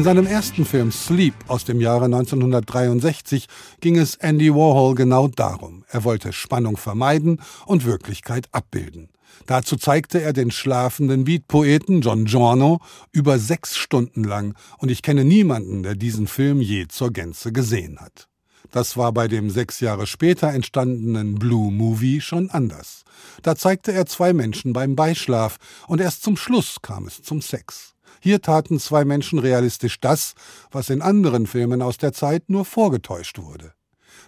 [0.00, 3.48] In seinem ersten Film Sleep aus dem Jahre 1963
[3.82, 5.84] ging es Andy Warhol genau darum.
[5.90, 9.10] Er wollte Spannung vermeiden und Wirklichkeit abbilden.
[9.44, 12.80] Dazu zeigte er den schlafenden Beatpoeten John Giorno
[13.12, 18.00] über sechs Stunden lang und ich kenne niemanden, der diesen Film je zur Gänze gesehen
[18.00, 18.26] hat.
[18.70, 23.02] Das war bei dem sechs Jahre später entstandenen Blue Movie schon anders.
[23.42, 27.89] Da zeigte er zwei Menschen beim Beischlaf und erst zum Schluss kam es zum Sex.
[28.20, 30.34] Hier taten zwei Menschen realistisch das,
[30.70, 33.72] was in anderen Filmen aus der Zeit nur vorgetäuscht wurde.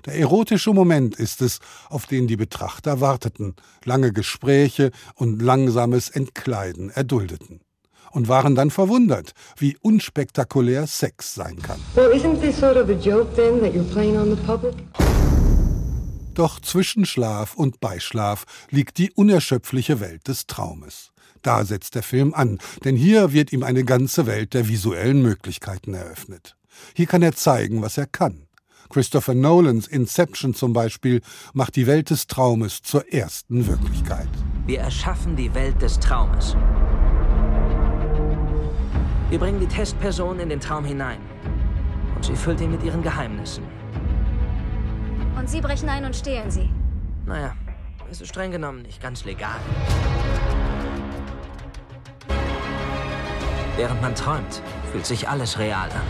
[0.07, 6.90] Der erotische Moment ist es, auf den die Betrachter warteten, lange Gespräche und langsames Entkleiden
[6.90, 7.61] erduldeten.
[8.11, 11.80] Und waren dann verwundert, wie unspektakulär Sex sein kann.
[16.34, 21.12] Doch zwischen Schlaf und Beischlaf liegt die unerschöpfliche Welt des Traumes.
[21.43, 25.95] Da setzt der Film an, denn hier wird ihm eine ganze Welt der visuellen Möglichkeiten
[25.95, 26.57] eröffnet.
[26.95, 28.47] Hier kann er zeigen, was er kann.
[28.88, 31.22] Christopher Nolans Inception zum Beispiel
[31.55, 34.28] macht die Welt des Traumes zur ersten Wirklichkeit.
[34.66, 36.57] Wir erschaffen die Welt des Traumes.
[39.30, 41.20] Wir bringen die Testperson in den Traum hinein.
[42.14, 43.64] Und sie füllt ihn mit ihren Geheimnissen.
[45.38, 46.68] Und Sie brechen ein und stehlen sie.
[47.26, 47.57] Naja,
[48.11, 49.59] es ist streng genommen nicht ganz legal.
[53.83, 54.62] Während man träumt,
[54.93, 56.07] fühlt sich alles real an.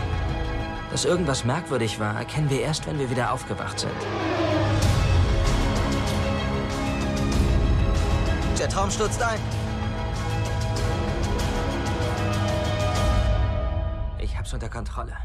[0.91, 3.91] Dass irgendwas merkwürdig war, erkennen wir erst, wenn wir wieder aufgewacht sind.
[8.59, 9.39] Der Traum stürzt ein.
[14.19, 15.17] Ich hab's unter Kontrolle.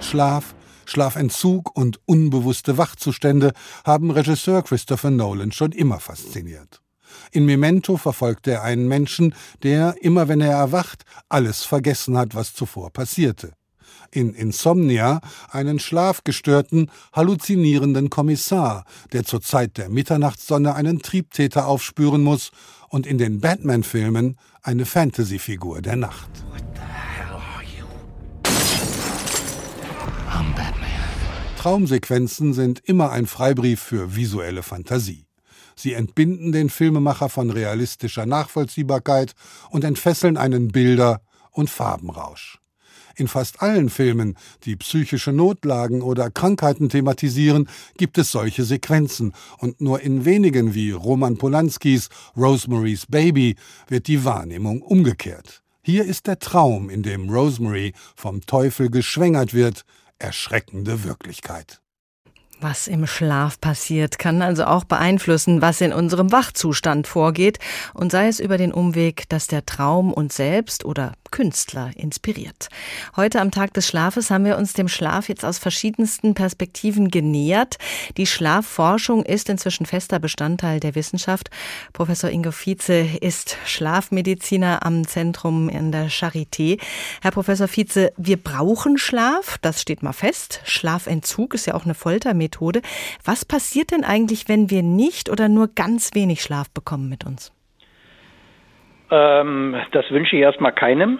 [0.00, 3.52] Schlaf, Schlafentzug und unbewusste Wachzustände
[3.84, 6.82] haben Regisseur Christopher Nolan schon immer fasziniert.
[7.30, 12.54] In Memento verfolgt er einen Menschen, der, immer wenn er erwacht, alles vergessen hat, was
[12.54, 13.52] zuvor passierte.
[14.10, 22.50] In Insomnia einen schlafgestörten, halluzinierenden Kommissar, der zur Zeit der Mitternachtssonne einen Triebtäter aufspüren muss,
[22.90, 26.30] und in den Batman-Filmen eine Fantasy-Figur der Nacht.
[31.58, 35.27] Traumsequenzen sind immer ein Freibrief für visuelle Fantasie.
[35.78, 39.34] Sie entbinden den Filmemacher von realistischer Nachvollziehbarkeit
[39.70, 41.20] und entfesseln einen Bilder-
[41.52, 42.58] und Farbenrausch.
[43.14, 49.80] In fast allen Filmen, die psychische Notlagen oder Krankheiten thematisieren, gibt es solche Sequenzen, und
[49.80, 53.54] nur in wenigen wie Roman Polanskis Rosemary's Baby
[53.86, 55.62] wird die Wahrnehmung umgekehrt.
[55.82, 59.84] Hier ist der Traum, in dem Rosemary vom Teufel geschwängert wird,
[60.18, 61.80] erschreckende Wirklichkeit.
[62.60, 67.60] Was im Schlaf passiert, kann also auch beeinflussen, was in unserem Wachzustand vorgeht,
[67.94, 72.68] und sei es über den Umweg, dass der Traum uns selbst oder Künstler inspiriert.
[73.16, 77.76] Heute am Tag des Schlafes haben wir uns dem Schlaf jetzt aus verschiedensten Perspektiven genähert.
[78.16, 81.50] Die Schlafforschung ist inzwischen fester Bestandteil der Wissenschaft.
[81.92, 86.80] Professor Ingo Vize ist Schlafmediziner am Zentrum in der Charité.
[87.22, 90.60] Herr Professor Vize, wir brauchen Schlaf, das steht mal fest.
[90.64, 92.82] Schlafentzug ist ja auch eine Foltermethode.
[93.24, 97.52] Was passiert denn eigentlich, wenn wir nicht oder nur ganz wenig Schlaf bekommen mit uns?
[99.10, 101.18] Ähm, das wünsche ich erstmal keinem.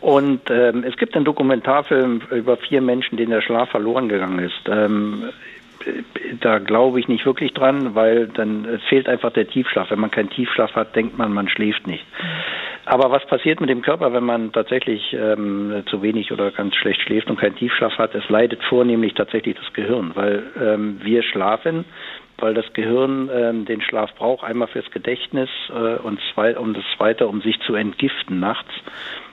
[0.00, 4.68] Und ähm, es gibt einen Dokumentarfilm über vier Menschen, denen der Schlaf verloren gegangen ist.
[4.68, 5.24] Ähm,
[6.40, 9.90] da glaube ich nicht wirklich dran, weil dann fehlt einfach der Tiefschlaf.
[9.90, 12.04] Wenn man keinen Tiefschlaf hat, denkt man, man schläft nicht.
[12.84, 17.02] Aber was passiert mit dem Körper, wenn man tatsächlich ähm, zu wenig oder ganz schlecht
[17.02, 18.14] schläft und keinen Tiefschlaf hat?
[18.14, 21.84] Es leidet vornehmlich tatsächlich das Gehirn, weil ähm, wir schlafen,
[22.38, 26.84] weil das Gehirn ähm, den Schlaf braucht, einmal fürs Gedächtnis äh, und zwei, um das
[26.96, 28.70] zweite, um sich zu entgiften nachts.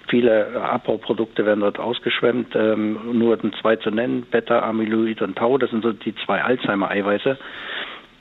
[0.07, 5.71] Viele Abbauprodukte werden dort ausgeschwemmt, ähm, nur zwei zu nennen, Beta, Amyloid und Tau, das
[5.71, 7.37] sind so die zwei Alzheimer-Eiweiße.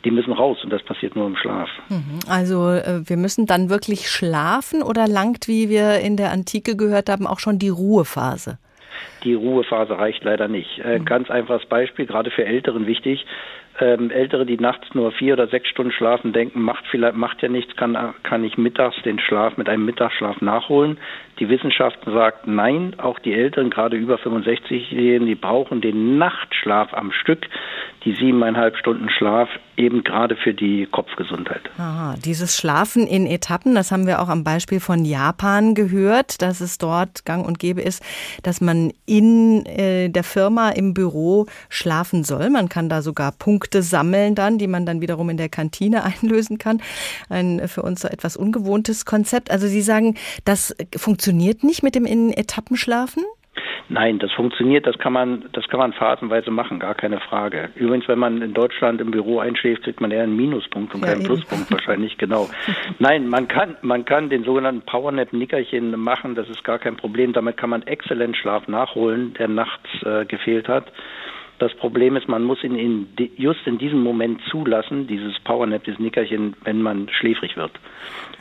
[0.04, 1.68] Die müssen raus und das passiert nur im Schlaf.
[1.88, 2.18] Mhm.
[2.28, 7.08] Also äh, wir müssen dann wirklich schlafen oder langt, wie wir in der Antike gehört
[7.08, 8.58] haben, auch schon die Ruhephase?
[9.24, 10.82] Die Ruhephase reicht leider nicht.
[10.84, 11.04] Ein mhm.
[11.06, 13.24] ganz einfaches Beispiel, gerade für Älteren wichtig
[13.80, 17.48] ähm, Ältere, die nachts nur vier oder sechs Stunden schlafen, denken, macht vielleicht, macht ja
[17.48, 20.98] nichts, kann, kann ich mittags den Schlaf mit einem Mittagsschlaf nachholen.
[21.40, 27.10] Die Wissenschaft sagt nein, auch die Älteren, gerade über 65-Jährigen, die brauchen den Nachtschlaf am
[27.10, 27.46] Stück,
[28.04, 31.62] die siebeneinhalb Stunden Schlaf, eben gerade für die Kopfgesundheit.
[31.78, 36.60] Aha, dieses Schlafen in Etappen, das haben wir auch am Beispiel von Japan gehört, dass
[36.60, 38.02] es dort gang und gäbe ist,
[38.42, 42.50] dass man in äh, der Firma im Büro schlafen soll.
[42.50, 46.58] Man kann da sogar Punkte sammeln dann, die man dann wiederum in der Kantine einlösen
[46.58, 46.80] kann.
[47.28, 49.50] Ein für uns so etwas ungewohntes Konzept.
[49.50, 53.24] Also Sie sagen, das funktioniert funktioniert nicht mit dem in Etappen schlafen?
[53.88, 57.68] Nein, das funktioniert, das kann man, das kann man phasenweise machen, gar keine Frage.
[57.74, 61.08] Übrigens, wenn man in Deutschland im Büro einschläft, kriegt man eher einen Minuspunkt und ja,
[61.08, 61.26] keinen eben.
[61.26, 62.48] Pluspunkt wahrscheinlich, genau.
[62.98, 67.32] Nein, man kann, man kann den sogenannten Powernap-Nickerchen machen, das ist gar kein Problem.
[67.34, 70.86] Damit kann man exzellent Schlaf nachholen, der nachts äh, gefehlt hat.
[71.58, 76.00] Das Problem ist, man muss ihn in, just in diesem Moment zulassen, dieses Powernap, dieses
[76.00, 77.72] Nickerchen, wenn man schläfrig wird.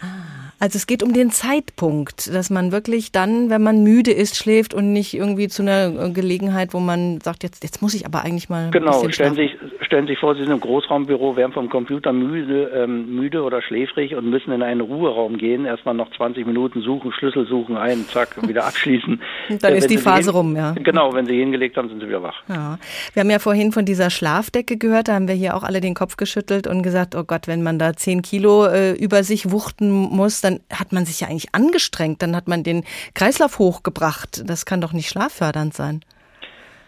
[0.01, 0.43] Ah.
[0.64, 4.74] Also es geht um den Zeitpunkt, dass man wirklich dann, wenn man müde ist, schläft
[4.74, 8.47] und nicht irgendwie zu einer Gelegenheit, wo man sagt, jetzt, jetzt muss ich aber eigentlich
[8.47, 8.72] mal.
[8.72, 9.51] Genau, stellen Sie,
[9.82, 14.16] stellen Sie vor, Sie sind im Großraumbüro, werden vom Computer müde, ähm, müde oder schläfrig
[14.16, 18.47] und müssen in einen Ruheraum gehen, erstmal noch 20 Minuten suchen, Schlüssel suchen, ein, zack,
[18.47, 19.22] wieder abschließen.
[19.59, 20.76] dann äh, ist die Phase rum, ja.
[20.82, 22.41] Genau, wenn Sie hingelegt haben, sind Sie wieder wach.
[22.47, 22.80] Ja.
[23.14, 25.93] Wir haben ja vorhin von dieser Schlafdecke gehört, da haben wir hier auch alle den
[25.93, 29.91] Kopf geschüttelt und gesagt, oh Gott, wenn man da 10 Kilo äh, über sich wuchten
[29.91, 32.84] muss, dann hat man sich ja eigentlich angestrengt, dann hat man den
[33.14, 34.43] Kreislauf hochgebracht.
[34.49, 36.01] Das kann doch nicht schlaffördernd sein.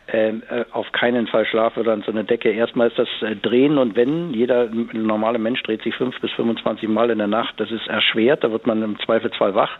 [0.08, 2.52] ähm, äh, auf keinen Fall an so eine Decke.
[2.52, 4.34] Erstmal ist das äh, Drehen und Wenden.
[4.34, 7.56] Jeder normale Mensch dreht sich fünf bis 25 Mal in der Nacht.
[7.58, 9.72] Das ist erschwert, da wird man im Zweifelsfall wach.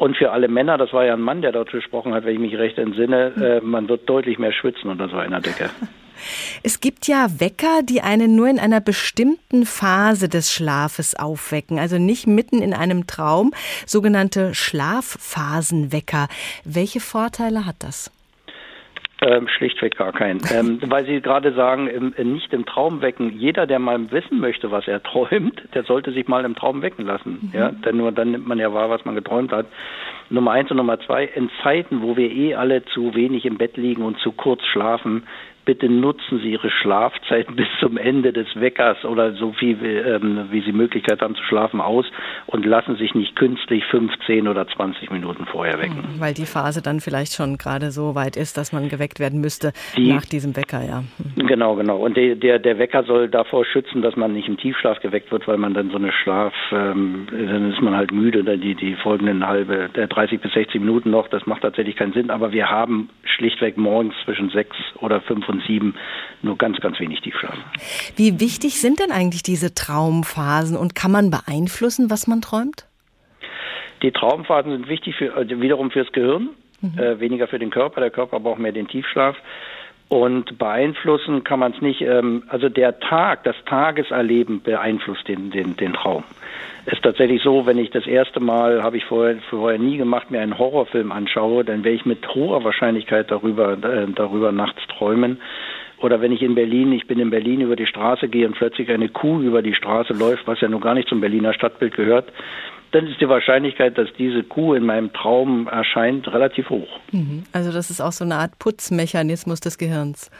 [0.00, 2.40] Und für alle Männer, das war ja ein Mann, der dort gesprochen hat, wenn ich
[2.40, 5.68] mich recht entsinne, äh, man wird deutlich mehr schwitzen unter so einer Decke.
[6.62, 11.96] Es gibt ja Wecker, die einen nur in einer bestimmten Phase des Schlafes aufwecken, also
[11.96, 13.54] nicht mitten in einem Traum,
[13.86, 16.28] sogenannte Schlafphasenwecker.
[16.66, 18.10] Welche Vorteile hat das?
[19.22, 20.40] Ähm, schlichtweg gar keinen.
[20.52, 23.38] Ähm, weil Sie gerade sagen, im, nicht im Traum wecken.
[23.38, 27.04] Jeder, der mal wissen möchte, was er träumt, der sollte sich mal im Traum wecken
[27.04, 27.50] lassen.
[27.52, 27.58] Mhm.
[27.58, 29.66] Ja, denn nur dann nimmt man ja wahr, was man geträumt hat.
[30.30, 33.76] Nummer eins und Nummer zwei, in Zeiten, wo wir eh alle zu wenig im Bett
[33.76, 35.24] liegen und zu kurz schlafen,
[35.70, 40.62] bitte nutzen Sie Ihre Schlafzeiten bis zum Ende des Weckers oder so viel, ähm, wie
[40.62, 42.06] Sie Möglichkeit haben zu schlafen, aus
[42.48, 46.02] und lassen sich nicht künstlich 15 oder 20 Minuten vorher wecken.
[46.02, 49.40] Hm, weil die Phase dann vielleicht schon gerade so weit ist, dass man geweckt werden
[49.40, 51.04] müsste die, nach diesem Wecker, ja.
[51.36, 51.46] Hm.
[51.46, 51.98] Genau, genau.
[51.98, 55.46] Und der, der, der Wecker soll davor schützen, dass man nicht im Tiefschlaf geweckt wird,
[55.46, 59.46] weil man dann so eine Schlaf, ähm, dann ist man halt müde, die, die folgenden
[59.46, 63.08] halbe, der 30 bis 60 Minuten noch, das macht tatsächlich keinen Sinn, aber wir haben
[63.22, 65.94] schlichtweg morgens zwischen sechs oder fünf und sieben
[66.42, 67.56] nur ganz, ganz wenig Tiefschlaf.
[68.16, 72.86] Wie wichtig sind denn eigentlich diese Traumphasen und kann man beeinflussen, was man träumt?
[74.02, 76.50] Die Traumphasen sind wichtig für, also wiederum fürs Gehirn,
[76.80, 76.98] mhm.
[76.98, 78.00] äh, weniger für den Körper.
[78.00, 79.36] Der Körper braucht mehr den Tiefschlaf.
[80.10, 82.00] Und beeinflussen kann man es nicht.
[82.02, 86.24] Ähm, also der Tag, das Tageserleben beeinflusst den, den, den Traum.
[86.86, 90.40] Ist tatsächlich so, wenn ich das erste Mal, habe ich vorher, vorher nie gemacht, mir
[90.40, 95.40] einen Horrorfilm anschaue, dann werde ich mit hoher Wahrscheinlichkeit darüber, äh, darüber nachts träumen.
[95.98, 98.90] Oder wenn ich in Berlin, ich bin in Berlin über die Straße gehe und plötzlich
[98.90, 102.32] eine Kuh über die Straße läuft, was ja nun gar nicht zum Berliner Stadtbild gehört,
[102.92, 106.88] dann ist die Wahrscheinlichkeit, dass diese Kuh in meinem Traum erscheint, relativ hoch.
[107.12, 107.44] Mhm.
[107.52, 110.30] Also das ist auch so eine Art Putzmechanismus des Gehirns.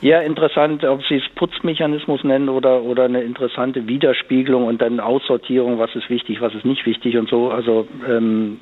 [0.00, 5.78] Ja, interessant, ob Sie es Putzmechanismus nennen oder, oder eine interessante Widerspiegelung und dann Aussortierung,
[5.78, 7.50] was ist wichtig, was ist nicht wichtig und so.
[7.50, 8.58] Also ähm,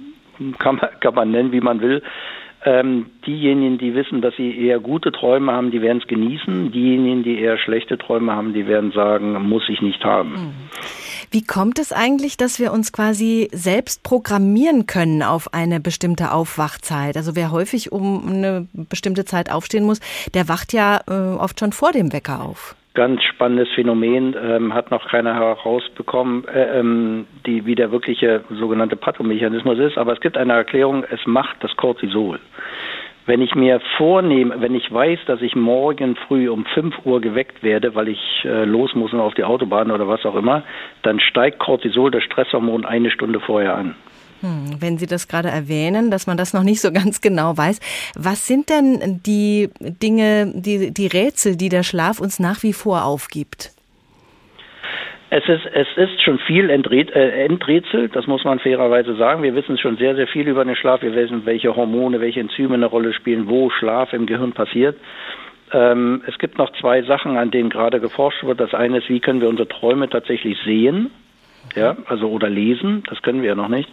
[0.59, 2.03] kann, man, kann man nennen, wie man will.
[2.65, 6.71] Ähm, diejenigen, die wissen, dass sie eher gute Träume haben, die werden es genießen.
[6.71, 10.31] Diejenigen, die eher schlechte Träume haben, die werden sagen, muss ich nicht haben.
[10.31, 10.53] Mhm.
[11.33, 17.17] Wie kommt es eigentlich, dass wir uns quasi selbst programmieren können auf eine bestimmte Aufwachzeit?
[17.17, 20.01] Also wer häufig um eine bestimmte Zeit aufstehen muss,
[20.35, 24.91] der wacht ja äh, oft schon vor dem Wecker auf ganz spannendes Phänomen, ähm, hat
[24.91, 29.97] noch keiner herausbekommen, äh, ähm, die, wie der wirkliche sogenannte Pathomechanismus ist.
[29.97, 32.39] Aber es gibt eine Erklärung, es macht das Cortisol.
[33.25, 37.63] Wenn ich mir vornehme, wenn ich weiß, dass ich morgen früh um 5 Uhr geweckt
[37.63, 40.65] werde, weil ich äh, los muss auf die Autobahn oder was auch immer,
[41.03, 43.95] dann steigt Cortisol, das Stresshormon, eine Stunde vorher an.
[44.41, 47.79] Hm, wenn Sie das gerade erwähnen, dass man das noch nicht so ganz genau weiß,
[48.17, 53.05] was sind denn die Dinge, die, die Rätsel, die der Schlaf uns nach wie vor
[53.05, 53.71] aufgibt?
[55.35, 59.43] Es ist, es ist schon viel äh, enträtselt, das muss man fairerweise sagen.
[59.43, 61.01] Wir wissen schon sehr, sehr viel über den Schlaf.
[61.01, 64.99] Wir wissen, welche Hormone, welche Enzyme eine Rolle spielen, wo Schlaf im Gehirn passiert.
[65.73, 68.61] Ähm, es gibt noch zwei Sachen, an denen gerade geforscht wird.
[68.61, 71.11] Das eine ist, wie können wir unsere Träume tatsächlich sehen?
[71.75, 73.89] Ja, also oder lesen, das können wir ja noch nicht.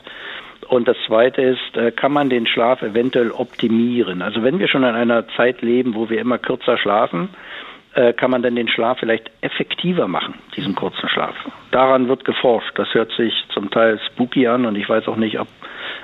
[0.68, 4.22] Und das Zweite ist, äh, kann man den Schlaf eventuell optimieren?
[4.22, 7.69] Also wenn wir schon in einer Zeit leben, wo wir immer kürzer schlafen, äh,
[8.18, 11.36] kann man denn den Schlaf vielleicht effektiver machen, diesen kurzen Schlaf.
[11.72, 12.72] Daran wird geforscht.
[12.76, 15.48] Das hört sich zum Teil spooky an und ich weiß auch nicht, ob,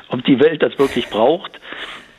[0.10, 1.60] ob die Welt das wirklich braucht.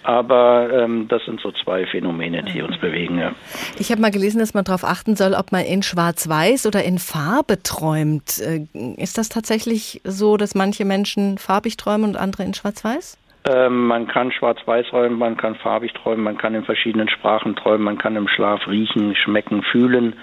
[0.07, 3.19] Aber ähm, das sind so zwei Phänomene, die uns bewegen.
[3.19, 3.33] Ja.
[3.77, 7.01] Ich habe mal gelesen, dass man darauf achten soll, ob man in Schwarz-Weiß oder in
[7.01, 8.39] Farbe träumt.
[8.39, 8.67] Äh,
[8.99, 13.19] ist das tatsächlich so, dass manche Menschen farbig träumen und andere in Schwarz-Weiß?
[13.49, 17.85] Ähm, man kann schwarz-weiß träumen, man kann farbig träumen, man kann in verschiedenen Sprachen träumen,
[17.85, 20.15] man kann im Schlaf riechen, schmecken, fühlen.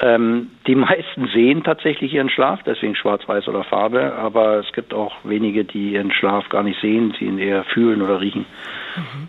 [0.00, 5.14] Ähm, die meisten sehen tatsächlich ihren Schlaf, deswegen schwarz-weiß oder Farbe, aber es gibt auch
[5.24, 8.46] wenige, die ihren Schlaf gar nicht sehen, sie ihn eher fühlen oder riechen.
[8.96, 9.28] Mhm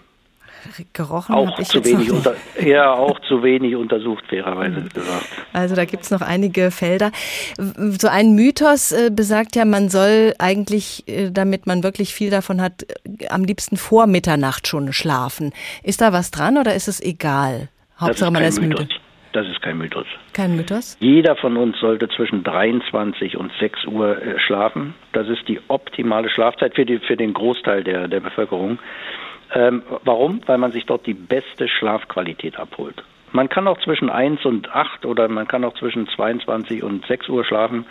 [0.94, 4.90] gerochen auch zu wenig unter, Ja, auch zu wenig untersucht, fairerweise mhm.
[4.90, 5.28] gesagt.
[5.54, 7.12] Also da gibt es noch einige Felder.
[7.58, 12.62] So ein Mythos äh, besagt ja, man soll eigentlich, äh, damit man wirklich viel davon
[12.62, 15.54] hat, äh, am liebsten vor Mitternacht schon schlafen.
[15.84, 17.70] Ist da was dran oder ist es egal?
[18.00, 18.88] Hauptsache man ist müde.
[19.36, 20.06] Das ist kein Mythos.
[20.32, 20.96] Kein Mythos?
[21.02, 24.94] Jeder von uns sollte zwischen 23 und 6 Uhr schlafen.
[25.12, 28.80] Das ist die optimale Schlafzeit für, die, für den Großteil der, der Bevölkerung.
[29.56, 30.42] Ähm, warum?
[30.46, 33.02] Weil man sich dort die beste Schlafqualität abholt.
[33.32, 37.30] Man kann auch zwischen 1 und 8 oder man kann auch zwischen 22 und 6
[37.30, 37.86] Uhr schlafen.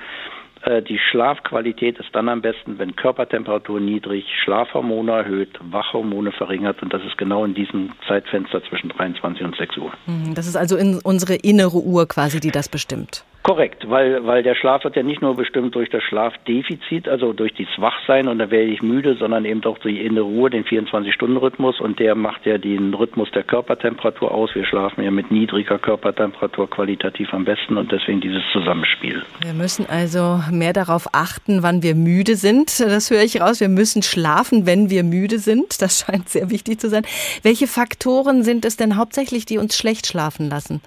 [0.62, 6.92] Äh, die Schlafqualität ist dann am besten, wenn Körpertemperatur niedrig, Schlafhormone erhöht, Wachhormone verringert und
[6.92, 9.92] das ist genau in diesem Zeitfenster zwischen 23 und 6 Uhr.
[10.06, 13.24] Mhm, das ist also in unsere innere Uhr quasi, die das bestimmt.
[13.44, 17.52] Korrekt, weil, weil der Schlaf wird ja nicht nur bestimmt durch das Schlafdefizit, also durch
[17.52, 21.78] das Wachsein und da werde ich müde, sondern eben auch die innere Ruhe, den 24-Stunden-Rhythmus
[21.78, 24.48] und der macht ja den Rhythmus der Körpertemperatur aus.
[24.54, 29.22] Wir schlafen ja mit niedriger Körpertemperatur qualitativ am besten und deswegen dieses Zusammenspiel.
[29.42, 32.80] Wir müssen also mehr darauf achten, wann wir müde sind.
[32.80, 33.60] Das höre ich raus.
[33.60, 35.82] Wir müssen schlafen, wenn wir müde sind.
[35.82, 37.04] Das scheint sehr wichtig zu sein.
[37.42, 40.80] Welche Faktoren sind es denn hauptsächlich, die uns schlecht schlafen lassen?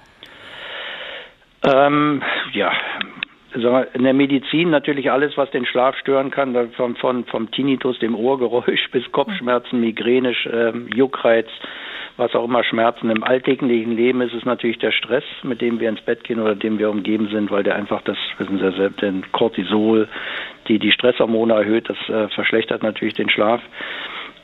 [1.67, 2.21] Ähm,
[2.53, 2.71] ja,
[3.93, 8.15] in der Medizin natürlich alles, was den Schlaf stören kann, von, von, vom Tinnitus, dem
[8.15, 11.47] Ohrgeräusch bis Kopfschmerzen, Migräne, ähm, Juckreiz,
[12.17, 13.09] was auch immer Schmerzen.
[13.09, 16.55] Im alltäglichen Leben ist es natürlich der Stress, mit dem wir ins Bett gehen oder
[16.55, 20.07] dem wir umgeben sind, weil der einfach das, wissen Sie selbst, den Cortisol,
[20.67, 23.61] die die Stresshormone erhöht, das äh, verschlechtert natürlich den Schlaf.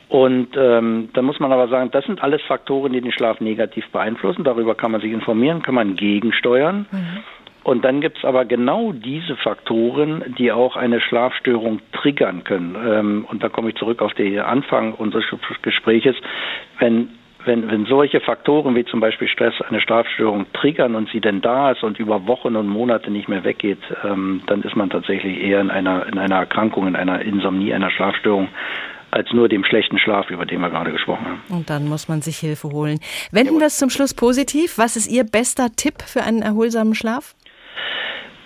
[0.08, 3.88] Und ähm, da muss man aber sagen, das sind alles Faktoren, die den Schlaf negativ
[3.90, 4.44] beeinflussen.
[4.44, 6.86] Darüber kann man sich informieren, kann man gegensteuern.
[6.90, 7.22] Mhm.
[7.64, 12.76] Und dann gibt es aber genau diese Faktoren, die auch eine Schlafstörung triggern können.
[12.86, 15.24] Ähm, und da komme ich zurück auf den Anfang unseres
[15.62, 16.14] Gespräches.
[16.78, 17.08] Wenn
[17.46, 21.72] wenn, wenn solche Faktoren wie zum Beispiel Stress eine Schlafstörung triggern und sie denn da
[21.72, 25.60] ist und über Wochen und Monate nicht mehr weggeht, ähm, dann ist man tatsächlich eher
[25.60, 28.48] in einer, in einer Erkrankung, in einer Insomnie, einer Schlafstörung
[29.14, 31.42] als nur dem schlechten Schlaf, über den wir gerade gesprochen haben.
[31.48, 32.98] Und dann muss man sich Hilfe holen.
[33.30, 34.76] Wenden wir es zum Schluss positiv.
[34.76, 37.36] Was ist Ihr bester Tipp für einen erholsamen Schlaf?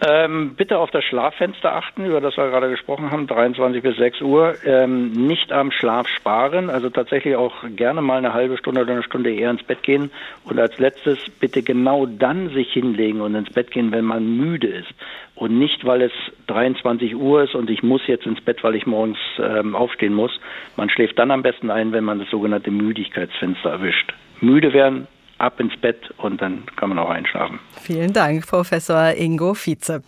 [0.01, 4.21] Ähm, bitte auf das Schlaffenster achten, über das wir gerade gesprochen haben, 23 bis 6
[4.21, 4.55] Uhr.
[4.65, 9.03] Ähm, nicht am Schlaf sparen, also tatsächlich auch gerne mal eine halbe Stunde oder eine
[9.03, 10.13] Stunde eher ins Bett gehen.
[10.45, 14.69] Und als letztes bitte genau dann sich hinlegen und ins Bett gehen, wenn man müde
[14.69, 14.95] ist.
[15.35, 16.13] Und nicht, weil es
[16.47, 20.39] 23 Uhr ist und ich muss jetzt ins Bett, weil ich morgens ähm, aufstehen muss.
[20.77, 24.15] Man schläft dann am besten ein, wenn man das sogenannte Müdigkeitsfenster erwischt.
[24.41, 27.61] Müde werden, ab ins Bett und dann kann man auch einschlafen.
[27.81, 30.03] Vielen Dank, Professor Ingo Vize.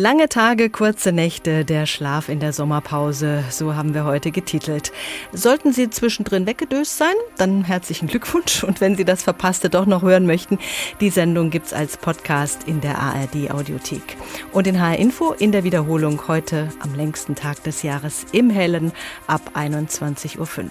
[0.00, 4.92] Lange Tage, kurze Nächte, der Schlaf in der Sommerpause, so haben wir heute getitelt.
[5.32, 8.62] Sollten Sie zwischendrin weggedöst sein, dann herzlichen Glückwunsch.
[8.62, 10.60] Und wenn Sie das Verpasste doch noch hören möchten,
[11.00, 14.16] die Sendung gibt's als Podcast in der ARD Audiothek.
[14.52, 18.92] Und in HR Info in der Wiederholung heute am längsten Tag des Jahres im Hellen
[19.26, 20.70] ab 21.05 Uhr.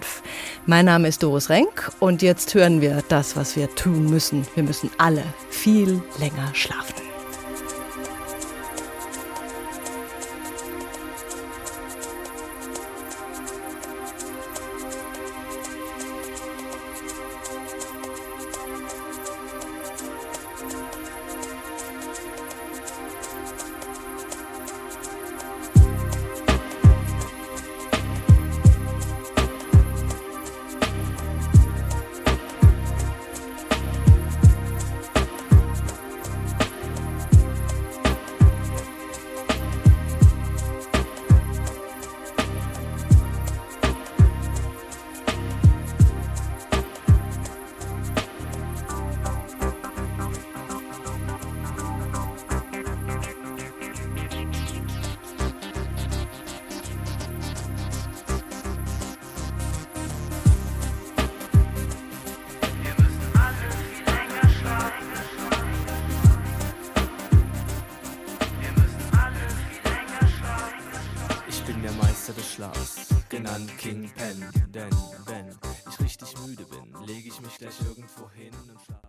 [0.68, 4.48] Mein Name ist Doris Renk und jetzt hören wir das, was wir tun müssen.
[4.56, 7.07] Wir müssen alle viel länger schlafen.